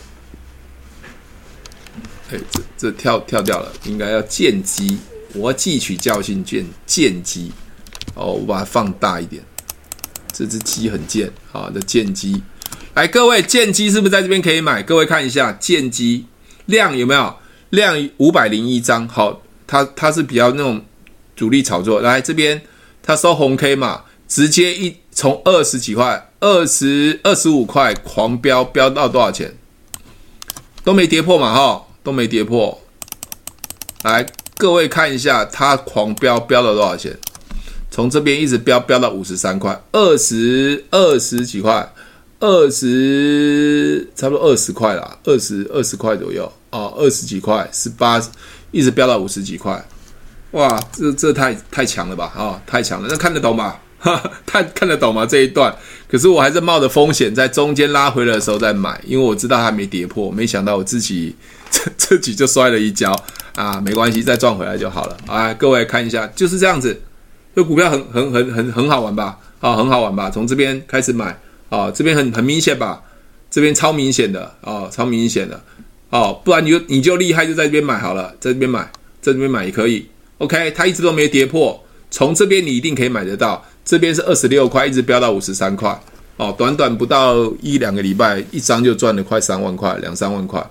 [2.33, 4.99] 哎，这这跳跳掉了，应该要见机，
[5.35, 7.53] 我要汲取教训，见见机，
[8.15, 9.43] 哦，我把它放大一点，
[10.33, 12.43] 这只鸡很贱，好、哦，的见机。
[12.95, 14.83] 来，各位，见机是不是在这边可以买？
[14.83, 16.27] 各位看一下，见机
[16.65, 17.37] 量有没有？
[17.71, 20.83] 量五百零一张，好，它它是比较那种
[21.35, 22.01] 主力炒作。
[22.01, 22.63] 来这边，
[23.03, 29.55] 它收红 K 嘛，直接一从二十几块、二十二十五块狂飙，飙到多少钱？
[30.83, 32.81] 都没跌破嘛，哈，都没跌破。
[34.05, 34.25] 来，
[34.57, 37.19] 各位看一下，它狂飙飙了多少钱？
[37.91, 41.93] 从这边一直飙飙到五十三块，二十二十几块。
[42.39, 48.23] 二十，差不多二十块啦，二十二十块左右哦，二十几块，十八，
[48.71, 49.83] 一直飙到五十几块，
[50.51, 53.77] 哇，这这太太强了吧，啊、哦，太强了，那看得懂吗？
[53.99, 55.25] 哈哈，看看得懂吗？
[55.25, 55.75] 这一段，
[56.07, 61.35] 可是我还是冒着风险在中间拉回来的时候再买，因为我知道它没跌破，没想到我自己
[61.85, 63.15] 这 自己就摔了一跤
[63.55, 65.17] 啊，没关系，再赚回来就好了。
[65.27, 67.01] 啊，各位看一下，就是这样子，
[67.55, 69.39] 这股票很很很很很好玩吧？
[69.61, 70.31] 啊，很好玩吧？
[70.31, 71.39] 从这边开始买。
[71.69, 73.03] 啊、这边很很明显吧？
[73.51, 75.61] 这边超明显的啊、超明显的
[76.11, 78.83] 哦，不然你就你就厉害，就在这边买好了，在这边买，
[79.21, 80.07] 在这边买也可以。
[80.39, 83.67] OK，它一直都没跌破，从这边你一定可以买得到。
[83.85, 86.01] 这边是二十六块，一直飙到五十三块。
[86.37, 90.65] 哦，短短不到一两个礼拜，一张就赚了快三万块，两三万块。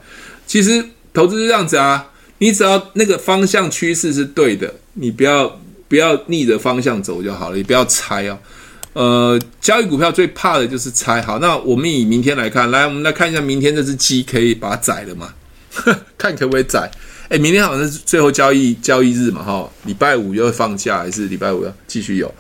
[0.48, 0.82] 其实
[1.16, 8.38] 投资是这样子啊，你只要那个方向趋势是对的，你不要不要逆着方向走就好了，你不要猜哦。
[8.94, 11.22] 呃，交易股票最怕的就是猜。
[11.22, 15.34] 好，那我们以明天来看，来，我们来看一下明天这只鸡可以把它宰了吗？
[16.18, 16.90] 看可不可以宰？
[17.28, 22.34] 哎，明天好像是最后交易交易日嘛，哈、哦，礼拜五又放假，还是礼拜五要继续有？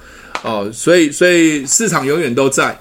[0.44, 2.80] 哦，所以所以市场永远都在，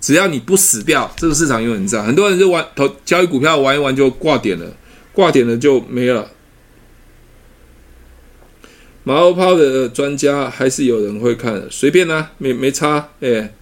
[0.00, 2.02] 只要你不死掉，这个市场永远在。
[2.02, 4.66] 很多人就玩投交易股票玩一玩就挂点了，
[5.20, 6.30] 挂点了就没了。
[9.04, 13.52] 马后炮的专家还是有人会看，随便啦，没没差，哎，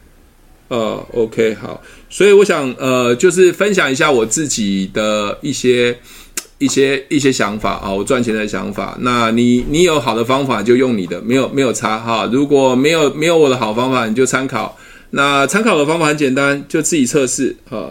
[0.68, 5.98] 啊，OK，好，所以我想，呃，就是分享一下我自己的一些
[6.58, 8.96] 一些一些想法啊，我赚钱的想法。
[9.00, 12.30] 那你你有好的方法就用你的，没有没有差哈。
[12.32, 14.78] 如果没有没有我的好方法，你就参考。
[15.10, 17.90] 那参考的方法很简单，就自己测试啊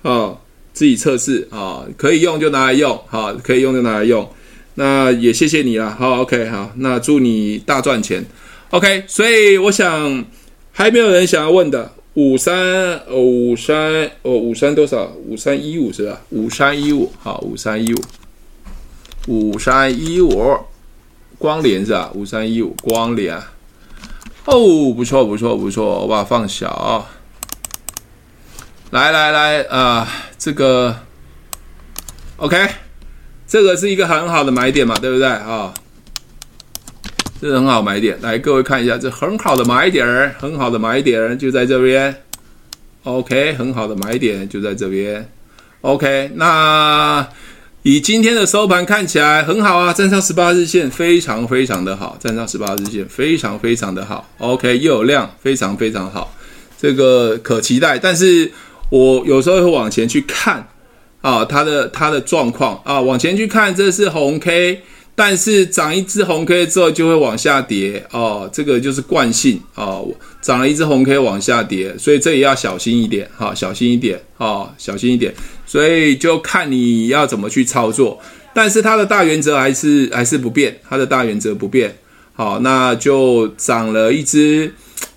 [0.00, 0.38] 啊，
[0.72, 4.28] 自己测试啊，可以用就拿来用，好，可以用就拿来用。
[4.74, 8.24] 那也谢谢你了，好，OK，好，那祝你大赚钱
[8.70, 9.04] ，OK。
[9.06, 10.24] 所以我想
[10.72, 15.12] 还没有人想要问的，五三五三哦，五三多少？
[15.26, 16.20] 五三一五是吧？
[16.30, 18.00] 五三一五，好，五三一五，
[19.28, 20.56] 五三一五，
[21.36, 22.10] 光联是吧？
[22.14, 23.36] 五三一五光联，
[24.46, 27.06] 哦，不错不错不错，我把它放小，
[28.92, 30.06] 来来来啊，
[30.38, 30.94] 这个
[32.36, 32.68] OK。
[33.46, 35.72] 这个是一个很好的买点嘛，对不对啊？
[37.40, 40.06] 这是很好买点，来各位看一下，这很好的买点，
[40.38, 42.14] 很好的买点就在这边。
[43.04, 45.26] OK，很好的买点就在这边。
[45.80, 47.26] OK，那
[47.82, 54.28] 以今天的收盘看起来很好啊，站上十八日线非常非常的好，站上十八日线非常非常的好。
[54.36, 56.34] OK，又有量，非常非常好，
[56.78, 57.98] 这个可期待。
[57.98, 58.50] 但是
[58.92, 60.68] 我有时候会往前去看
[61.22, 64.82] 啊，它的它的状况啊，往前去看，这是红 K。
[65.14, 70.06] 但是涨一只红 K 之后就会往下跌哦，这个就是惯性哦。
[70.42, 75.32] 涨了一只红 K 往下跌，所以这也要小心一点哈，小心一点哦，小心一点。
[75.64, 78.18] 所以就看你要怎么去操作，
[78.54, 81.94] 但是它的大原则还是还是不变，它的大原则不变。
[82.34, 84.74] 好，那就涨了一只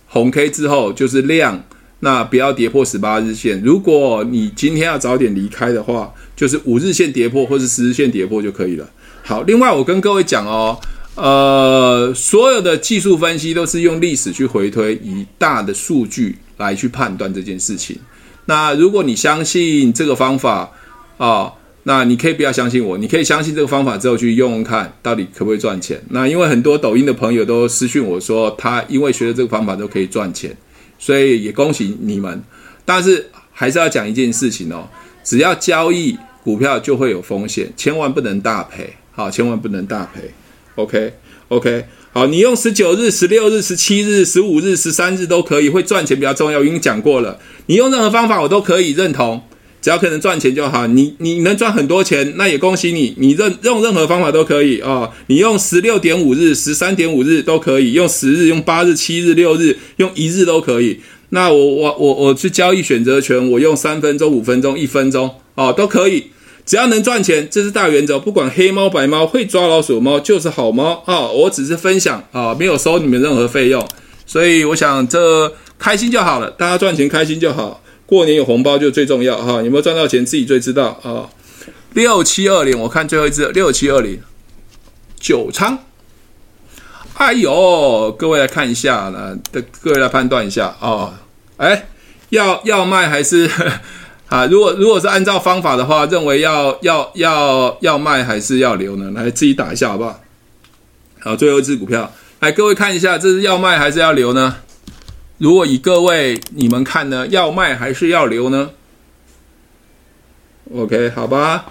[0.08, 1.64] 红 K 之后就是量，
[2.00, 3.62] 那不要跌破十八日线。
[3.64, 8.90] 如果你今天要早点离开的话，就是五日线跌破或是十日线跌破就可以了。
[9.24, 10.80] 好，另外我跟各位讲哦，
[11.16, 17.98] 呃，所有的技术分析都是用历史去回推，以大的数据来去判断这件事情。
[18.46, 20.72] 那如果你相信这个方法
[21.18, 21.52] 啊，
[21.84, 26.00] 那你可以不要相信我，你可以相信这个方法之后去用用看，到底可不可以赚钱。
[26.10, 30.56] 那因为很多抖音的朋友都私讯我说，他因为学了这个方法都可以赚钱，
[31.06, 32.42] 所以也恭喜你们。
[32.84, 34.88] 但是还是要讲一件事情哦，
[35.24, 38.92] 只要交易股票就会有风险，千万不能大赔。
[39.12, 40.32] 好，千万不能大赔。
[40.76, 46.58] OK，OK，好，你用十九日、十六日、十七日、十五日、十三日都可以，会赚钱比较重要。
[46.58, 49.42] 我已经讲过了，你用任何方法我都可以认同，
[49.86, 50.88] 只要可能赚钱就好。
[50.88, 53.14] 你你能赚很多钱，那也恭喜你。
[53.20, 61.02] 你任用任何方法都可以啊、你用十六点五日、十三点五日都可以，用十日、用八日、七日、六日、用一日都可以。
[61.30, 66.32] 那我我我我去交易选择权，我用三分钟、五分钟、一分钟哦，都可以。
[66.66, 68.18] 只要能赚钱，这是大原则。
[68.18, 73.88] 不管黑猫白猫，会抓老鼠猫就是好猫啊、我只是分享啊、没有收你们任何费用，
[74.26, 77.84] 所以我想这开心就好了，大家赚钱开心就好。
[78.06, 81.30] 过年有红包就最重要哈、有没有赚到钱自己最知道啊、
[81.94, 84.20] 六七二零，我看最后一支六七二零，
[85.20, 85.80] 九仓。
[87.16, 89.38] 哎呦，各位来看一下呢，
[89.82, 91.14] 各位来判断一下啊、哦，
[91.58, 91.88] 哎，
[92.30, 93.50] 要要卖还是？
[94.28, 99.12] 啊，如果如果是按照方法的话，认为要要要要卖还是要留呢？
[99.12, 100.20] 来自己打一下好不好？
[101.22, 104.58] 好，最后一只股票，来各位看一下，这是要卖还是要留呢？
[105.38, 108.72] 如果以各位你们看呢，要卖还是要留呢
[110.74, 111.66] ？OK，好吧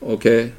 [0.00, 0.52] ，OK，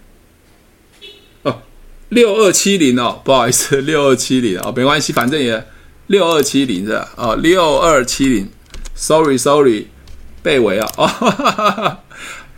[1.43, 1.61] 哦，
[2.09, 5.65] 六二七零哦，不好意思， 六二七零哦，没关系，反正也
[6.07, 7.09] 六二七零是吧？
[7.15, 8.49] 哦，六二七零
[8.95, 9.87] ，Sorry Sorry。
[10.41, 10.89] 被围啊！
[10.95, 12.03] 哦，哈哈哈哈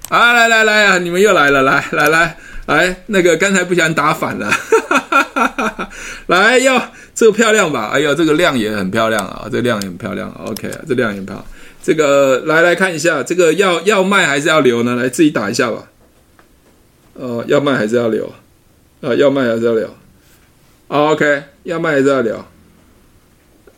[0.10, 2.38] 啊，来来来啊，你们又来了，来来来
[2.68, 5.90] 来，那个刚才不想打反了，哈哈哈哈
[6.28, 6.80] 来哟，
[7.14, 7.92] 这个漂亮吧？
[7.94, 10.32] 哎呦，这个量也很漂亮啊，这个量也很漂亮。
[10.46, 11.46] OK，这量也很漂亮。
[11.84, 14.96] 这个来来看一下，这个要要卖还是要留呢？
[14.96, 15.84] 来自己打一下吧。
[17.14, 18.26] 呃，要卖还是要留？
[18.26, 18.34] 啊、
[19.02, 19.90] 呃，要卖还是要留
[20.88, 22.46] ？，OK，要卖还是要留？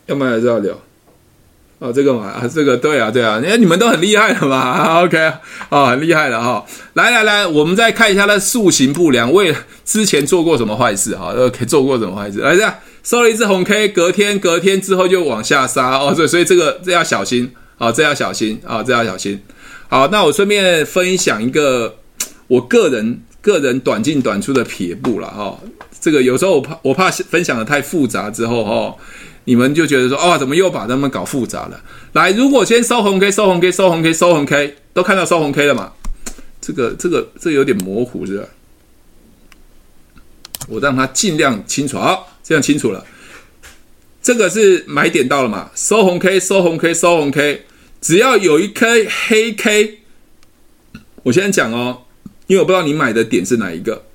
[0.05, 0.79] 要卖还是要留？
[1.79, 5.33] 哦，这个嘛，啊，这个对啊，对啊，你看你们都很厉害了嘛，OK，
[5.69, 6.65] 哦，很厉害了哈、哦。
[6.93, 9.53] 来来来，我们再看一下它塑形不良，为
[9.83, 12.39] 之前做过什么坏事哈？OK，做过什么坏事？
[12.39, 12.73] 来这样，
[13.03, 19.39] 收了一只红 K，隔天隔天之后就往下杀哦，对，所以这个这要小心啊、这要小心啊、这要小心。
[19.89, 21.97] 好，那我顺便分享一个
[22.47, 25.59] 我个人个人短进短出的撇步了哈、哦。
[25.99, 28.71] 这个有时候我怕我怕分享的太复杂之后哈。
[28.71, 28.95] 哦
[29.45, 31.77] 你们就觉得说，哦，怎么又把他们搞复杂了？
[32.13, 35.91] 来，如果先收红 K，收红 K，收红 K，收红 K，都看到收红 K 了嘛？
[36.61, 38.47] 这个、这个、这有点模糊，是吧？
[40.69, 43.05] 我让它尽量清楚，好，这样清楚了。
[44.21, 45.71] 这个是买点到了嘛？
[45.75, 47.65] 收红 K，收红 K，收红 K，
[47.99, 48.87] 只要有一颗
[49.27, 49.99] 黑 K，
[51.23, 52.03] 我先讲哦，
[52.47, 54.05] 因为我不知道你买的点是哪一个。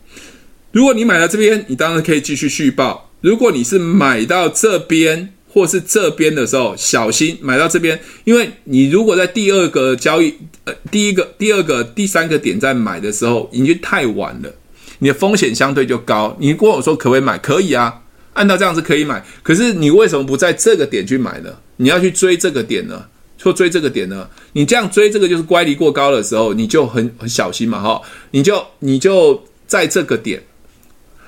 [0.73, 3.11] 如果你买到这边，你当然可以继续续报。
[3.21, 14.55] 如果你是买到这边或是这边的时候，小心买到这边，因为你如果在第二个交易，呃，第一个、第二个、第三个点在买的时候，已经太晚了，
[15.01, 16.37] 你的风险相对就高。
[16.39, 17.37] 你跟我说可不可以买？
[17.39, 18.03] 可以啊，
[18.39, 19.25] 按照这样子可以买。
[19.43, 21.51] 可是你为什么不在这个点去买呢？
[21.77, 23.07] 你要去追这个点呢？
[23.37, 24.29] 说追这个点呢？
[24.53, 30.43] 你这样追这个就是乖离过高的时候，你就很很小心嘛，哈，你就你就在这个点。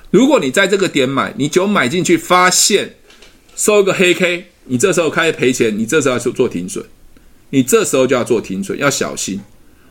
[0.09, 2.97] 如果你在这个点买，你就买进去，发现
[3.55, 6.83] 收一个黑 K，你这时候开始赔钱，你这时候要做做停损，
[7.51, 9.39] 你这时候就要做停损，要小心，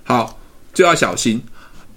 [0.04, 0.40] 好，
[0.74, 1.40] 就要小心。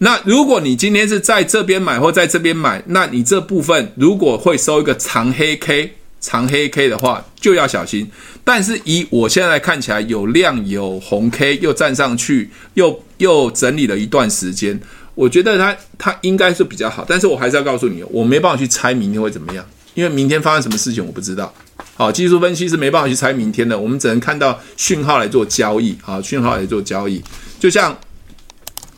[0.04, 8.12] 那如果你今天是在这边买或在这边买，那你这部分如果会收一个长黑 K、长黑 K 的话，就要小心。
[8.43, 14.78] 但是以我现在看起来有量有红 K 又站上去，又又整理了一段时间，
[15.16, 17.06] 我觉得它它应该是比较好。
[17.08, 21.54] 但是我还是要告诉你，我没办法去猜明天会怎么样，因为明天发生什么事情我不知道。
[21.95, 27.24] 好，技术分析是没办法去猜明天的，我们只能看到讯号来做交易啊，讯号来做交易，
[27.58, 27.97] 就像。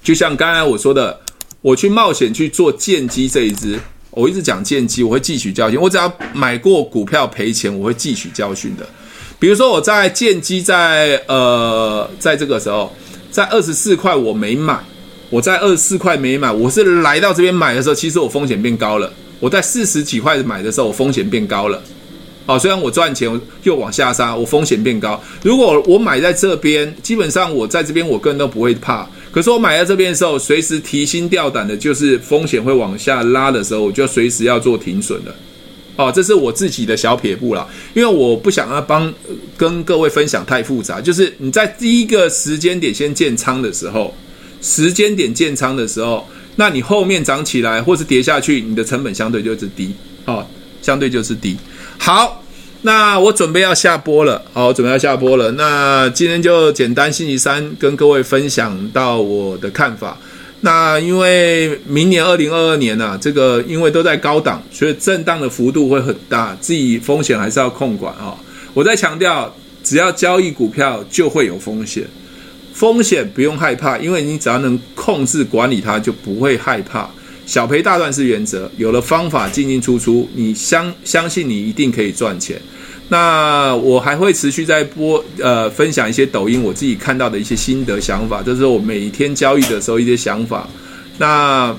[0.06, 1.20] 就像刚才我说的，
[1.62, 3.80] 我去冒险去做建机这一支，
[4.12, 5.82] 我一直讲建机，我会汲取教训。
[5.82, 8.86] 我只要买过股票赔钱，我会汲取教训的。
[9.40, 12.96] 比如说我在建机在呃，在这个时候，
[13.32, 14.80] 在二十四块我没买，
[15.32, 19.12] 我在二十四块没买，我是来到这边买的时候，其实我风险变高了。
[19.40, 21.82] 我在四十几块买的时候，我风险变高了。
[22.46, 25.20] 好，虽然我赚钱又往下杀，我风险变高。
[25.42, 29.10] 如果我买在这边，基本上我在这边我个人都不会怕。
[29.36, 35.36] 可是我买在这边的时候，随时提心吊胆的，就是风险会往下拉的时候，我就随时要做停损了。
[35.98, 39.14] 哦，这是我自己的小撇步啦，因为我不想要帮
[39.58, 41.02] 跟各位分享太复杂。
[41.02, 44.14] 就是你在第一个时间点先建仓的时候，
[44.62, 46.26] 时间点建仓的时候，
[46.56, 49.94] 那你后面涨起来或是跌下去，你的成本相对就是低。
[50.24, 50.48] 哦，
[50.82, 51.58] 相对就是低。
[51.98, 52.42] 好。
[52.86, 55.52] 那我准备要下播了，好，准备要下播了。
[55.54, 60.16] 那今天就简单星期三跟各位分享到我的看法。
[60.62, 68.38] 那因为明年二零二二年啊，这个因为都在高档，所以震荡的幅度会很大，自己风险还是要控管啊。
[68.76, 69.52] 我在强调，
[69.84, 72.04] 只要交易股票就会有风险，
[72.72, 77.10] 风险不用害怕，因为你只要能控制管理它，就不会害怕。
[77.48, 82.62] 小赔大赚是原则，有了方法进进出出，你相相信你一定可以赚钱。
[83.08, 90.68] 那我还会持续在播，呃，分享一些抖音我自己看到的一些心得想法，这是我每天交易的时候一些想法。
[91.20, 91.76] 那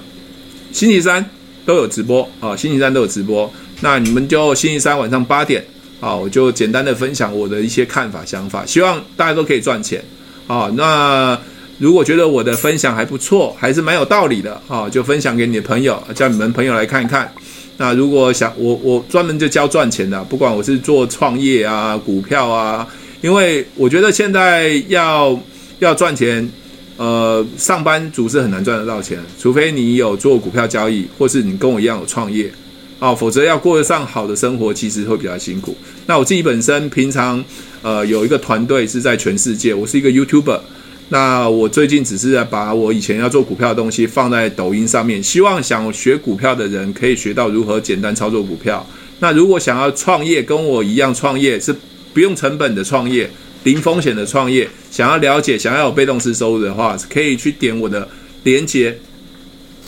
[0.72, 1.24] 星期三
[1.64, 3.52] 都有直播啊，星期三都有直播。
[3.80, 5.64] 那你们就星期三晚上八点
[6.00, 10.02] 啊，我就简单的分享我的一些看法想法，希望大家都可以赚钱
[10.46, 10.70] 啊。
[10.74, 11.38] 那
[11.78, 17.30] 如果觉得我的分享还不错，还是蛮有道理的啊，就分享给你的朋友，叫你们朋友来看一看。
[17.78, 22.86] 那如果想我，我专门就教赚钱的，不管我是做创业啊、股票啊，
[23.20, 25.38] 因为我觉得现在要
[25.78, 26.50] 要赚钱，
[26.96, 32.50] 呃，上班族是很难赚得到钱，除非你有做股票交易，或是你跟我一样有创业，
[32.98, 35.76] 哦，否则要过得上好的生活，其实会比较辛苦。
[36.06, 37.44] 那我自己本身平常
[37.82, 40.60] 呃有一个团队是在全世界，我是一个 YouTuber。
[41.08, 48.84] 那我最近只是在把我以前要做股票的东西放在抖音上面，希望想学股票的人可以学到如何简单操作股票。
[49.20, 51.72] 那如果想要创业，跟我一样创业是
[52.12, 53.30] 不用成本的创业，
[53.62, 58.08] 零风险的创业，想要了解，想要有被动式收入的话，可以去点我的
[58.42, 58.98] 连接，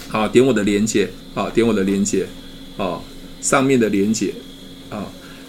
[0.07, 2.25] 好，点我的连接，好，点我的连接，
[2.77, 3.05] 好，
[3.41, 4.33] 上面的连接，
[4.89, 5.05] 啊，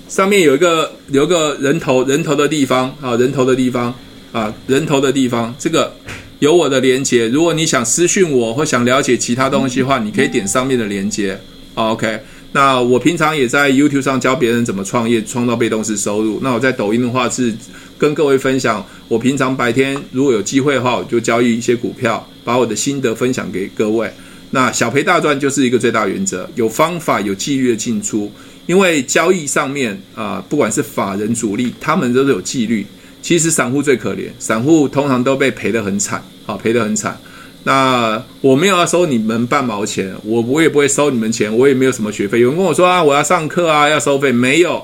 [0.07, 3.93] 上面有一个有个人头人头的地方，啊，人头的地方。
[4.31, 5.93] 啊，人头的地方，这个
[6.39, 7.27] 有我的连接。
[7.27, 11.39] 如果你想私讯我或想了解其他东西的话，你可以点上面的连接。
[11.73, 12.19] OK，
[12.51, 16.39] 那我平常也在 YouTube 上教别人怎么创业，创造被动式收入。
[16.43, 17.53] 那我在抖音的话是
[17.97, 24.11] 跟各位分享，我平常白天如果有机会的话，我就交易一些股票，把我的心得分享给各位。
[24.51, 28.31] 那小赔大赚就是一个最大原则，有方法、有纪律的进出。
[28.65, 32.85] 因为交易上面啊、不管是法人主力，他们都是有纪律。
[33.21, 37.19] 其实散户最可怜，散户通常都被赔得很惨，好，赔得很惨。
[37.63, 42.39] 那我没有要收你们半毛钱，我我也不会收你们钱，我也没有什么学费。
[42.39, 44.81] 有人跟我说啊，我要上课啊，要收费，没有。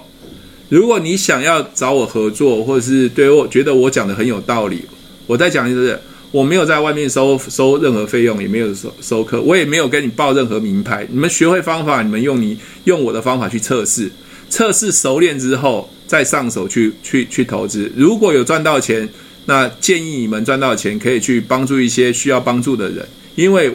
[0.67, 4.83] 如果你想要找我合作，或者是对我觉得我讲的很有道理，
[5.25, 5.97] 我再讲一次，
[6.31, 11.07] 我没有在外面收收任何费用，也没有收收课，我也没有跟你报任何名牌。
[11.09, 14.11] 你们学会方法，你们用你用我的方法去测试，
[14.49, 15.89] 测试熟练之后。
[16.07, 19.07] 再上手去去去投资，如果有赚到钱，
[19.45, 23.71] 那建议你们赚到钱可以去帮助一些需要帮助的人，因为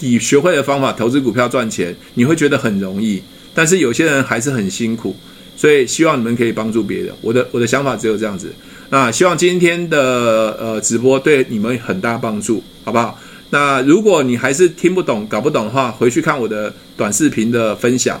[0.00, 3.22] 你学会的方法投资股票赚钱，你会觉得很容易，
[3.54, 5.16] 但是有些人还是很辛苦，
[5.56, 7.12] 所以希望你们可以帮助别人。
[7.20, 8.52] 我的我的想法只有这样子，
[8.90, 13.18] 那希望今天的呃直播对你们很大帮助，好不好？
[13.50, 18.20] 那如果你还是听不懂、搞不懂的话，回去看我的短视频的分享，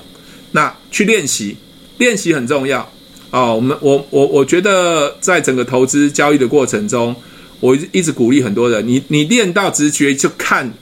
[0.52, 1.54] 那去练习，
[1.98, 2.90] 练习很重要。
[3.30, 7.14] 哦，我们我我我觉得在整个投资交易的过程中，
[7.60, 10.72] 我一直鼓励很多人，你你练到直觉就看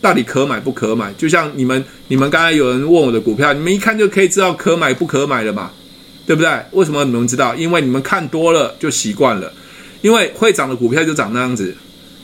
[0.00, 1.12] 到底可买不可买。
[1.18, 5.70] 就像你们你们刚才有人问我的股票，你们一看就可以知道可买不可买了嘛，
[6.26, 6.50] 对不对？
[6.70, 7.54] 为什么你们知道？
[7.54, 9.52] 因为你们看多了就习惯了，
[10.00, 11.76] 因为会涨的股票就涨那样子，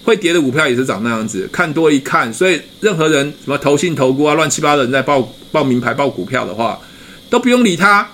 [0.05, 5.21] 会跌的股票也是长那样子，看多一看，所以任何人什么投信投顾啊，乱七八糟的人在报
[5.53, 6.81] 报名牌报股票的话，
[7.29, 8.09] 都不用理他，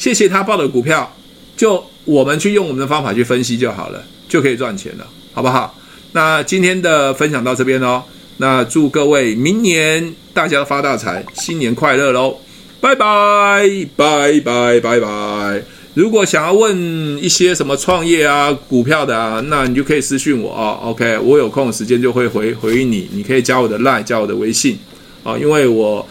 [0.00, 1.14] 谢谢他报的股票，
[1.58, 5.78] 就我们去用我们的方法去分析就好了，就可以赚钱了，好不好？
[6.12, 8.02] 那今天的分享到这边哦，
[8.38, 12.34] 那祝各位明年大家发大财，新年快乐喽！
[12.80, 15.62] 拜拜拜拜拜拜。
[15.92, 16.74] 如果想要问
[17.22, 20.80] 一些什么创业啊、股票的啊，那你就可以私讯我啊。
[20.82, 23.06] OK，我有空的时间就会回回应你。
[23.12, 24.78] 你可以加我的 Line，加我的微信
[25.22, 26.08] 啊，因为我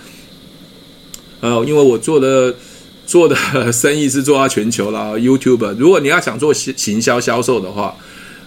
[1.39, 2.53] 呃，因为我做的
[3.09, 5.75] 做的生意是做到全球了， YouTube。
[5.79, 7.95] 如果你要想做行行销销售的话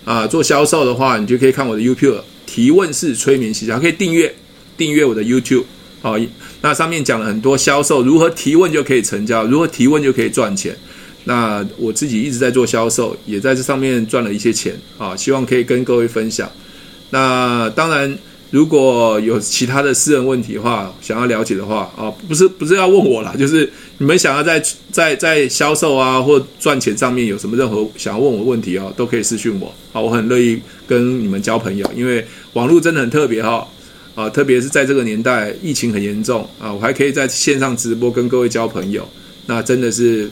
[0.04, 4.32] 啊，做销售的话，你就可以看我的 YouTube 提问式催眠行销，可以订阅
[4.76, 5.64] 订阅我的 YouTube。
[6.00, 6.16] 好，
[6.60, 10.76] 那上面讲了很多销售如何提问就可以成交，如何提问就可以赚钱。
[11.24, 16.48] 那我自己一直在做销售，也在这上面赚了一些钱啊，希望可以跟各位分享。
[17.10, 18.16] 那当然，
[18.52, 33.66] 如果有其他的私人问题的话，想要了解的话啊，不是不是要问我啦， 就是你们想要在在在销售啊或赚钱上面有什么任何想要问我问题啊，都可以私讯我啊，我很乐意跟你们交朋友，因为网络真的很特别哈。
[34.14, 39.08] 啊，特别是在这个年代，疫情很严重啊，我还可以在线上直播跟各位交朋友，
[39.46, 40.30] 那真的是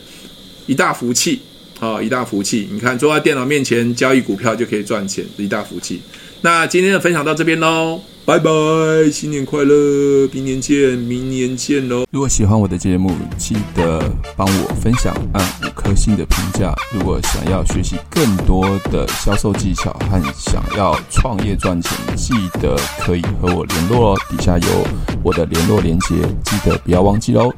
[0.67, 1.41] 一大福气
[1.79, 2.69] 啊，一大福气。
[2.71, 5.99] 你看，坐在电脑面前交易股票就可以赚钱，一大福气。
[6.43, 8.01] 那今天的分享到这边喽。
[8.27, 12.05] 拜拜，新年快乐，明年见，明年见喽！
[12.13, 14.01] 如果喜欢我的节目，记得
[14.37, 16.73] 帮我分享，按五颗星的评价。
[16.93, 24.19] 如果想要学习更多的销售技巧和想要创业赚钱，记得可以和我联络哦。
[24.29, 24.87] 底下有
[25.25, 26.15] 我的联络连接，
[26.45, 27.53] 记得不要忘记喽。